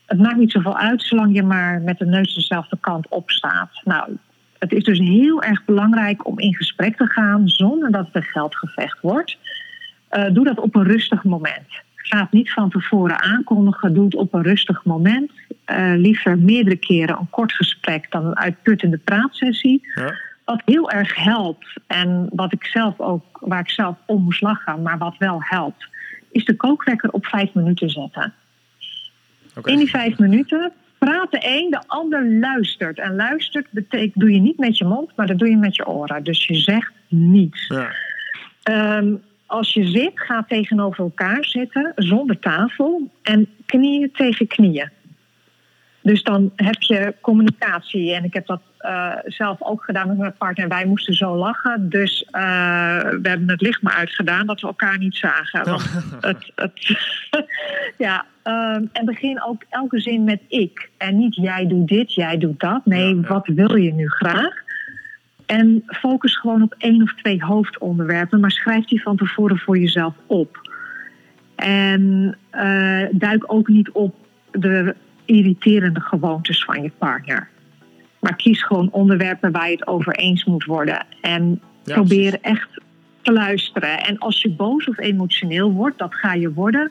Het 0.06 0.18
maakt 0.18 0.36
niet 0.36 0.52
zoveel 0.52 0.76
uit 0.76 1.02
zolang 1.02 1.34
je 1.34 1.42
maar 1.42 1.80
met 1.80 1.98
de 1.98 2.06
neus 2.06 2.34
dezelfde 2.34 2.78
kant 2.80 3.08
op 3.08 3.30
staat. 3.30 3.80
Nou, 3.84 4.16
het 4.58 4.72
is 4.72 4.84
dus 4.84 4.98
heel 4.98 5.42
erg 5.42 5.64
belangrijk 5.64 6.26
om 6.26 6.38
in 6.38 6.54
gesprek 6.54 6.96
te 6.96 7.06
gaan 7.06 7.48
zonder 7.48 7.90
dat 7.90 8.06
het 8.06 8.14
een 8.14 8.22
geldgevecht 8.22 9.00
wordt. 9.00 9.36
Uh, 10.12 10.30
doe 10.32 10.44
dat 10.44 10.58
op 10.58 10.74
een 10.74 10.84
rustig 10.84 11.24
moment. 11.24 11.66
Ga 11.94 12.20
het 12.20 12.32
niet 12.32 12.52
van 12.52 12.70
tevoren 12.70 13.20
aankondigen. 13.20 13.94
Doe 13.94 14.04
het 14.04 14.14
op 14.14 14.34
een 14.34 14.42
rustig 14.42 14.84
moment. 14.84 15.30
Uh, 15.66 15.92
liever 15.96 16.38
meerdere 16.38 16.76
keren 16.76 17.18
een 17.18 17.30
kort 17.30 17.52
gesprek 17.52 18.10
dan 18.10 18.24
een 18.26 18.36
uitputtende 18.36 18.98
praatsessie. 18.98 19.88
Ja. 19.94 20.14
Wat 20.44 20.62
heel 20.64 20.90
erg 20.90 21.14
helpt 21.14 21.66
en 21.86 22.28
wat 22.32 22.52
ik 22.52 22.64
zelf 22.64 23.00
ook, 23.00 23.38
waar 23.40 23.60
ik 23.60 23.70
zelf 23.70 23.96
om 24.06 24.22
moest 24.22 24.40
lachen, 24.40 24.82
maar 24.82 24.98
wat 24.98 25.16
wel 25.18 25.38
helpt, 25.40 25.88
is 26.30 26.44
de 26.44 26.56
kookwekker 26.56 27.10
op 27.10 27.26
vijf 27.26 27.54
minuten 27.54 27.90
zetten. 27.90 28.34
Okay. 29.54 29.72
In 29.72 29.78
die 29.78 29.90
vijf 29.90 30.18
minuten 30.18 30.72
praat 30.98 31.30
de 31.30 31.38
een, 31.42 31.70
de 31.70 31.82
ander 31.86 32.30
luistert. 32.30 32.98
En 32.98 33.16
luistert 33.16 33.66
betekent, 33.70 34.20
doe 34.20 34.32
je 34.32 34.40
niet 34.40 34.58
met 34.58 34.78
je 34.78 34.84
mond, 34.84 35.16
maar 35.16 35.26
dat 35.26 35.38
doe 35.38 35.50
je 35.50 35.56
met 35.56 35.76
je 35.76 35.86
oren. 35.86 36.24
Dus 36.24 36.46
je 36.46 36.54
zegt 36.54 36.92
niets. 37.08 37.66
Ja. 37.66 38.96
Um, 38.96 39.22
als 39.46 39.74
je 39.74 39.86
zit, 39.86 40.12
ga 40.14 40.44
tegenover 40.48 41.04
elkaar 41.04 41.44
zitten, 41.44 41.92
zonder 41.96 42.38
tafel 42.38 43.10
en 43.22 43.48
knieën 43.66 44.10
tegen 44.12 44.46
knieën. 44.46 44.90
Dus 46.02 46.22
dan 46.22 46.52
heb 46.56 46.82
je 46.82 47.14
communicatie. 47.20 48.14
En 48.14 48.24
ik 48.24 48.34
heb 48.34 48.46
dat 48.46 48.60
uh, 48.80 49.12
zelf 49.24 49.62
ook 49.62 49.84
gedaan 49.84 50.08
met 50.08 50.18
mijn 50.18 50.36
partner. 50.38 50.68
Wij 50.68 50.86
moesten 50.86 51.14
zo 51.14 51.36
lachen. 51.36 51.88
Dus 51.88 52.22
uh, 52.22 53.00
we 53.00 53.28
hebben 53.28 53.48
het 53.48 53.60
licht 53.60 53.82
maar 53.82 53.94
uitgedaan 53.94 54.46
dat 54.46 54.60
we 54.60 54.66
elkaar 54.66 54.98
niet 54.98 55.16
zagen. 55.16 55.64
Want 55.64 55.90
het, 56.20 56.52
het 56.54 56.98
ja, 58.06 58.26
um, 58.44 58.88
en 58.92 59.04
begin 59.04 59.42
ook 59.42 59.64
elke 59.68 60.00
zin 60.00 60.24
met 60.24 60.40
ik. 60.48 60.90
En 60.98 61.16
niet 61.16 61.34
jij 61.34 61.66
doet 61.66 61.88
dit, 61.88 62.14
jij 62.14 62.38
doet 62.38 62.60
dat. 62.60 62.80
Nee, 62.84 63.14
ja, 63.14 63.20
ja. 63.20 63.28
wat 63.28 63.46
wil 63.46 63.76
je 63.76 63.92
nu 63.92 64.08
graag? 64.08 64.66
En 65.46 65.82
focus 65.86 66.36
gewoon 66.36 66.62
op 66.62 66.74
één 66.78 67.02
of 67.02 67.14
twee 67.14 67.44
hoofdonderwerpen. 67.44 68.40
Maar 68.40 68.50
schrijf 68.50 68.84
die 68.84 69.02
van 69.02 69.16
tevoren 69.16 69.58
voor 69.58 69.78
jezelf 69.78 70.14
op. 70.26 70.70
En 71.54 72.36
uh, 72.52 73.06
duik 73.10 73.52
ook 73.52 73.68
niet 73.68 73.90
op 73.90 74.14
de 74.50 74.94
irriterende 75.28 76.00
gewoontes 76.00 76.64
van 76.64 76.82
je 76.82 76.90
partner. 76.98 77.48
Maar 78.20 78.36
kies 78.36 78.62
gewoon 78.62 78.90
onderwerpen 78.90 79.52
waar 79.52 79.70
je 79.70 79.76
het 79.76 79.86
over 79.86 80.14
eens 80.14 80.44
moet 80.44 80.64
worden. 80.64 81.06
En 81.20 81.60
ja, 81.84 81.94
probeer 81.94 82.38
precies. 82.38 82.60
echt 82.60 82.80
te 83.22 83.32
luisteren. 83.32 83.98
En 83.98 84.18
als 84.18 84.42
je 84.42 84.50
boos 84.50 84.88
of 84.88 84.98
emotioneel 84.98 85.72
wordt, 85.72 85.98
dat 85.98 86.14
ga 86.14 86.34
je 86.34 86.52
worden, 86.52 86.90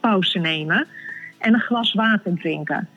pauze 0.00 0.38
nemen 0.38 0.86
en 1.38 1.54
een 1.54 1.60
glas 1.60 1.92
water 1.92 2.34
drinken. 2.34 2.88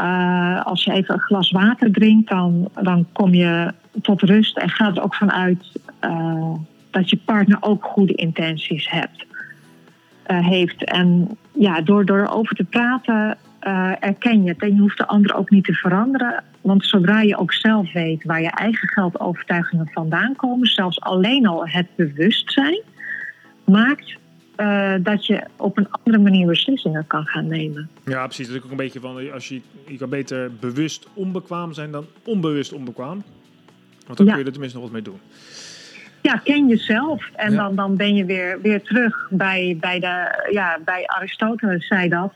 Uh, 0.00 0.64
als 0.64 0.84
je 0.84 0.92
even 0.92 1.14
een 1.14 1.20
glas 1.20 1.50
water 1.50 1.92
drinkt, 1.92 2.28
dan, 2.28 2.68
dan 2.82 3.06
kom 3.12 3.34
je 3.34 3.74
tot 4.02 4.22
rust 4.22 4.58
en 4.58 4.70
gaat 4.70 4.96
er 4.96 5.02
ook 5.02 5.14
vanuit 5.14 5.72
uh, 6.04 6.54
dat 6.90 7.10
je 7.10 7.16
partner 7.24 7.58
ook 7.60 7.84
goede 7.84 8.14
intenties 8.14 8.90
hebt, 8.90 9.26
uh, 10.26 10.46
heeft. 10.46 10.84
En 10.84 11.38
ja, 11.52 11.80
door, 11.80 12.04
door 12.04 12.26
over 12.26 12.56
te 12.56 12.64
praten 12.64 13.36
uh, 13.66 13.92
erken 14.00 14.42
je 14.42 14.48
het. 14.48 14.62
En 14.62 14.74
je 14.74 14.80
hoeft 14.80 14.98
de 14.98 15.06
ander 15.06 15.34
ook 15.34 15.50
niet 15.50 15.64
te 15.64 15.72
veranderen. 15.72 16.44
Want 16.60 16.84
zodra 16.84 17.20
je 17.20 17.36
ook 17.36 17.52
zelf 17.52 17.92
weet 17.92 18.24
waar 18.24 18.42
je 18.42 18.50
eigen 18.50 18.88
geldovertuigingen 18.88 19.88
vandaan 19.92 20.36
komen, 20.36 20.66
zelfs 20.66 21.00
alleen 21.00 21.46
al 21.46 21.68
het 21.68 21.86
bewustzijn, 21.96 22.82
maakt 23.64 24.16
uh, 24.56 24.94
dat 25.00 25.26
je 25.26 25.44
op 25.56 25.76
een 25.76 25.90
andere 25.90 26.18
manier 26.18 26.46
beslissingen 26.46 27.06
kan 27.06 27.24
gaan 27.24 27.46
nemen. 27.46 27.88
Ja, 28.04 28.24
precies. 28.24 28.46
Dat 28.46 28.56
is 28.56 28.62
ook 28.62 28.70
een 28.70 28.76
beetje 28.76 29.00
van, 29.00 29.32
als 29.32 29.48
je, 29.48 29.60
je 29.86 29.98
kan 29.98 30.08
beter 30.08 30.50
bewust 30.60 31.08
onbekwaam 31.14 31.72
zijn 31.72 31.90
dan 31.90 32.06
onbewust 32.24 32.72
onbekwaam. 32.72 33.22
Want 34.06 34.18
dan 34.18 34.26
ja. 34.26 34.32
kun 34.32 34.40
je 34.40 34.46
er 34.46 34.52
tenminste 34.52 34.78
nog 34.78 34.86
wat 34.86 34.94
mee 34.94 35.02
doen. 35.02 35.20
Ja, 36.22 36.40
ken 36.44 36.68
jezelf. 36.68 37.30
En 37.34 37.52
ja. 37.52 37.56
dan, 37.56 37.76
dan 37.76 37.96
ben 37.96 38.14
je 38.14 38.24
weer, 38.24 38.60
weer 38.62 38.82
terug 38.82 39.28
bij, 39.30 39.76
bij, 39.80 40.00
de, 40.00 40.46
ja, 40.50 40.78
bij 40.84 41.06
Aristoteles 41.06 41.86
zei 41.86 42.08
dat 42.08 42.32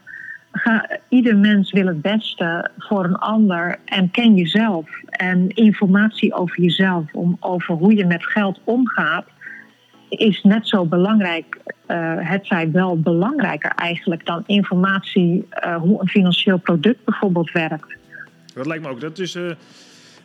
ga, 0.52 0.98
ieder 1.08 1.36
mens 1.36 1.72
wil 1.72 1.86
het 1.86 2.02
beste 2.02 2.70
voor 2.78 3.04
een 3.04 3.16
ander 3.16 3.78
en 3.84 4.10
ken 4.10 4.34
jezelf. 4.34 4.88
En 5.06 5.48
informatie 5.48 6.34
over 6.34 6.60
jezelf, 6.60 7.04
om, 7.12 7.36
over 7.40 7.74
hoe 7.74 7.94
je 7.94 8.06
met 8.06 8.26
geld 8.26 8.60
omgaat, 8.64 9.26
is 10.08 10.42
net 10.42 10.68
zo 10.68 10.84
belangrijk. 10.84 11.58
Uh, 11.88 12.14
het 12.18 12.46
zij 12.46 12.70
wel 12.70 13.00
belangrijker 13.00 13.70
eigenlijk 13.70 14.26
dan 14.26 14.42
informatie 14.46 15.48
uh, 15.64 15.76
hoe 15.76 16.00
een 16.00 16.08
financieel 16.08 16.58
product 16.58 17.04
bijvoorbeeld 17.04 17.52
werkt. 17.52 17.96
Dat 18.54 18.66
lijkt 18.66 18.84
me 18.84 18.90
ook. 18.90 19.00
Dat 19.00 19.18
is. 19.18 19.36
Uh 19.36 19.50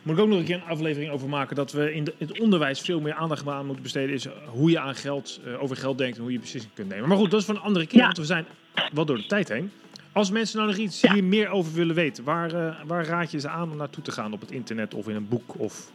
moet 0.02 0.16
ik 0.16 0.22
ook 0.22 0.28
nog 0.28 0.38
een 0.38 0.44
keer 0.44 0.54
een 0.54 0.70
aflevering 0.70 1.12
over 1.12 1.28
maken 1.28 1.56
dat 1.56 1.72
we 1.72 1.94
in 1.94 2.08
het 2.18 2.40
onderwijs 2.40 2.80
veel 2.80 3.00
meer 3.00 3.14
aandacht 3.14 3.48
aan 3.48 3.66
moeten 3.66 3.82
besteden. 3.82 4.14
Is 4.14 4.28
hoe 4.46 4.70
je 4.70 4.78
aan 4.78 4.94
geld, 4.94 5.40
over 5.60 5.76
geld 5.76 5.98
denkt 5.98 6.16
en 6.16 6.22
hoe 6.22 6.32
je 6.32 6.38
beslissingen 6.38 6.76
kunt 6.76 6.88
nemen. 6.88 7.08
Maar 7.08 7.18
goed, 7.18 7.30
dat 7.30 7.40
is 7.40 7.46
voor 7.46 7.54
een 7.54 7.60
andere 7.60 7.86
keer, 7.86 7.98
ja. 7.98 8.04
want 8.04 8.16
we 8.16 8.24
zijn 8.24 8.44
wel 8.92 9.04
door 9.04 9.16
de 9.16 9.26
tijd 9.26 9.48
heen. 9.48 9.70
Als 10.16 10.30
mensen 10.30 10.56
nou 10.56 10.70
nog 10.70 10.78
iets 10.78 11.00
ja. 11.00 11.12
hier 11.12 11.24
meer 11.24 11.48
over 11.48 11.72
willen 11.72 11.94
weten, 11.94 12.24
waar, 12.24 12.54
uh, 12.54 12.74
waar 12.86 13.04
raad 13.04 13.30
je 13.30 13.40
ze 13.40 13.48
aan 13.48 13.70
om 13.70 13.76
naartoe 13.76 14.02
te 14.02 14.12
gaan 14.12 14.32
op 14.32 14.40
het 14.40 14.50
internet 14.50 14.94
of 14.94 15.08
in 15.08 15.16
een 15.16 15.28
boek? 15.28 15.58
Of, 15.58 15.90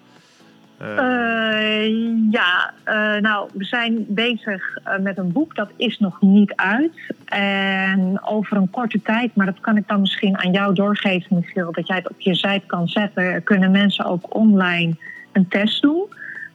uh... 0.82 0.88
Uh, 0.88 2.32
ja, 2.32 2.74
nou, 3.20 3.50
we 3.54 3.64
zijn 3.64 4.06
bezig 4.08 4.78
met 5.00 5.18
een 5.18 5.32
boek, 5.32 5.56
dat 5.56 5.70
is 5.76 6.00
nog 6.00 6.22
niet 6.22 6.54
uit. 6.56 7.14
En 7.26 8.22
over 8.24 8.58
een 8.58 8.70
korte 8.70 9.02
tijd, 9.02 9.36
maar 9.36 9.46
dat 9.46 9.60
kan 9.60 9.78
ik 9.78 9.88
dan 9.88 10.02
misschien 10.02 10.38
aan 10.38 10.52
jou 10.52 10.74
doorgeven, 10.74 11.36
Michiel, 11.36 11.72
dat 11.72 11.88
jij 11.88 11.98
het 11.98 12.10
op 12.10 12.20
je 12.20 12.36
site 12.36 12.64
kan 12.66 12.88
zetten, 12.88 13.44
kunnen 13.44 13.72
mensen 13.72 14.06
ook 14.06 14.36
online 14.36 14.96
een 15.32 15.48
test 15.48 15.82
doen 15.82 16.04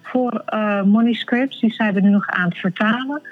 voor 0.02 0.44
money 0.84 1.14
scripts. 1.14 1.60
Die 1.60 1.72
zijn 1.72 1.94
we 1.94 2.00
nu 2.00 2.08
nog 2.08 2.26
aan 2.26 2.48
het 2.48 2.58
vertalen. 2.58 3.22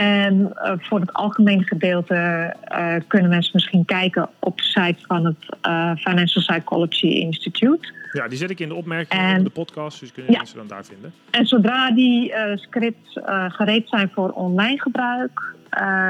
En 0.00 0.52
uh, 0.54 0.72
voor 0.78 1.00
het 1.00 1.12
algemene 1.12 1.62
gedeelte 1.62 2.54
uh, 2.72 2.94
kunnen 3.06 3.30
mensen 3.30 3.50
misschien 3.54 3.84
kijken 3.84 4.28
op 4.38 4.56
de 4.56 4.62
site 4.62 5.06
van 5.06 5.24
het 5.24 5.56
uh, 5.66 5.94
Financial 5.96 6.44
Psychology 6.44 7.06
Institute. 7.06 7.92
Ja, 8.12 8.28
die 8.28 8.38
zet 8.38 8.50
ik 8.50 8.60
in 8.60 8.68
de 8.68 8.74
opmerkingen 8.74 9.24
en, 9.24 9.38
op 9.38 9.44
de 9.44 9.50
podcast, 9.50 10.00
dus 10.00 10.12
kunnen 10.12 10.32
ja. 10.32 10.38
mensen 10.38 10.56
dan 10.56 10.66
daar 10.66 10.84
vinden. 10.84 11.12
En 11.30 11.46
zodra 11.46 11.90
die 11.90 12.34
scripts 12.54 13.18
gereed 13.48 13.88
zijn 13.88 14.10
voor 14.14 14.30
online 14.30 14.80
gebruik, 14.80 15.54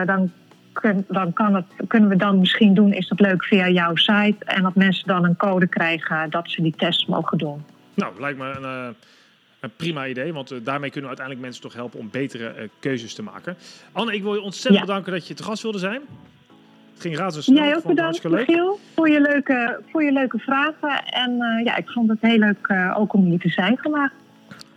dan, 0.06 0.32
kun, 0.72 1.04
dan 1.08 1.32
kan 1.32 1.54
het, 1.54 1.66
kunnen 1.86 2.08
we 2.08 2.16
dan 2.16 2.38
misschien 2.38 2.74
doen, 2.74 2.92
is 2.92 3.08
dat 3.08 3.20
leuk 3.20 3.44
via 3.44 3.68
jouw 3.68 3.94
site. 3.94 4.44
En 4.44 4.62
dat 4.62 4.74
mensen 4.74 5.06
dan 5.06 5.24
een 5.24 5.36
code 5.36 5.66
krijgen 5.66 6.30
dat 6.30 6.50
ze 6.50 6.62
die 6.62 6.74
test 6.76 7.08
mogen 7.08 7.38
doen. 7.38 7.64
Nou, 7.94 8.20
lijkt 8.20 8.38
me 8.38 8.44
een 8.60 8.94
een 9.60 9.70
prima 9.76 10.06
idee, 10.06 10.32
want 10.32 10.52
uh, 10.52 10.58
daarmee 10.62 10.90
kunnen 10.90 11.10
we 11.10 11.16
uiteindelijk 11.16 11.46
mensen 11.46 11.62
toch 11.62 11.74
helpen 11.74 11.98
om 11.98 12.10
betere 12.10 12.54
uh, 12.56 12.68
keuzes 12.78 13.14
te 13.14 13.22
maken. 13.22 13.56
Anne, 13.92 14.14
ik 14.14 14.22
wil 14.22 14.34
je 14.34 14.40
ontzettend 14.40 14.74
ja. 14.74 14.80
bedanken 14.80 15.12
dat 15.12 15.26
je 15.26 15.34
te 15.34 15.42
gast 15.42 15.62
wilde 15.62 15.78
zijn. 15.78 16.00
Het 16.92 17.00
ging 17.00 17.16
razendsnel. 17.16 17.64
Jij 17.64 17.76
ook 17.76 17.84
bedankt, 17.84 18.28
Michiel, 18.28 18.80
voor 18.94 19.08
je 19.08 19.20
leuke, 19.20 19.80
voor 19.90 20.02
je 20.04 20.12
leuke 20.12 20.38
vragen. 20.38 21.04
En 21.04 21.30
uh, 21.30 21.64
ja, 21.64 21.76
ik 21.76 21.88
vond 21.88 22.08
het 22.08 22.18
heel 22.20 22.38
leuk 22.38 22.72
ook 22.96 23.12
om 23.12 23.24
hier 23.24 23.38
te 23.38 23.48
zijn 23.48 23.78
vandaag. 23.82 24.10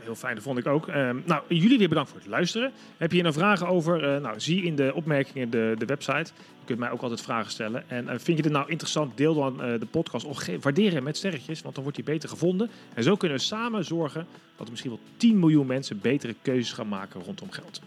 Heel 0.04 0.16
fijn, 0.16 0.36
dat 0.36 0.44
vond 0.44 0.58
ik 0.58 0.68
ook. 0.68 0.88
Ehm, 0.88 1.18
nou, 1.26 1.44
jullie 1.48 1.78
weer 1.78 1.90
bedankt 1.90 2.10
voor 2.10 2.20
het 2.20 2.30
luisteren. 2.30 2.72
Heb 2.98 3.10
je 3.10 3.16
hier 3.16 3.24
nou 3.24 3.36
vragen 3.36 3.68
over? 3.68 4.22
nou, 4.22 4.40
zie 4.40 4.64
in 4.64 4.76
de 4.76 4.92
opmerkingen 4.96 5.50
de, 5.50 5.76
de 5.78 5.86
website. 5.86 6.32
Je 6.60 6.66
kunt 6.66 6.80
mij 6.80 6.92
ook 6.92 7.02
altijd 7.02 7.22
vragen 7.22 7.52
stellen. 7.52 7.90
En 7.90 8.06
vind 8.08 8.38
je 8.38 8.44
dit 8.44 8.52
nou 8.52 8.70
interessant? 8.70 9.18
Deel 9.18 9.34
dan 9.34 9.58
de 9.58 9.88
podcast 9.92 10.26
of 10.26 10.46
waardeer 10.62 10.92
hem 10.92 11.04
met 11.04 11.18
sterretjes, 11.18 11.62
want 11.62 11.76
dan 11.76 11.84
wordt 11.84 12.00
hij 12.00 12.14
beter 12.14 12.30
gevonden. 12.30 12.70
En 12.94 13.04
zo 13.04 13.16
kunnen 13.16 13.38
we 13.38 13.44
samen 13.44 13.86
zorgen 13.86 14.28
dat 14.56 14.70
misschien 14.70 14.92
wel 14.92 15.00
10 15.18 15.40
miljoen 15.40 15.68
mensen 15.68 16.00
betere 16.02 16.36
keuzes 16.42 16.74
gaan 16.74 16.88
maken 16.88 17.22
rondom 17.22 17.52
geld. 17.52 17.82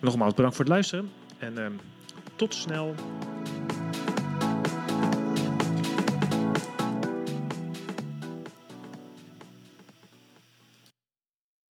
Nogmaals 0.00 0.34
bedankt 0.34 0.56
voor 0.56 0.64
het 0.64 0.74
luisteren 0.74 1.10
en 1.38 1.58
ehm, 1.58 1.72
tot 2.36 2.54
snel. 2.54 2.94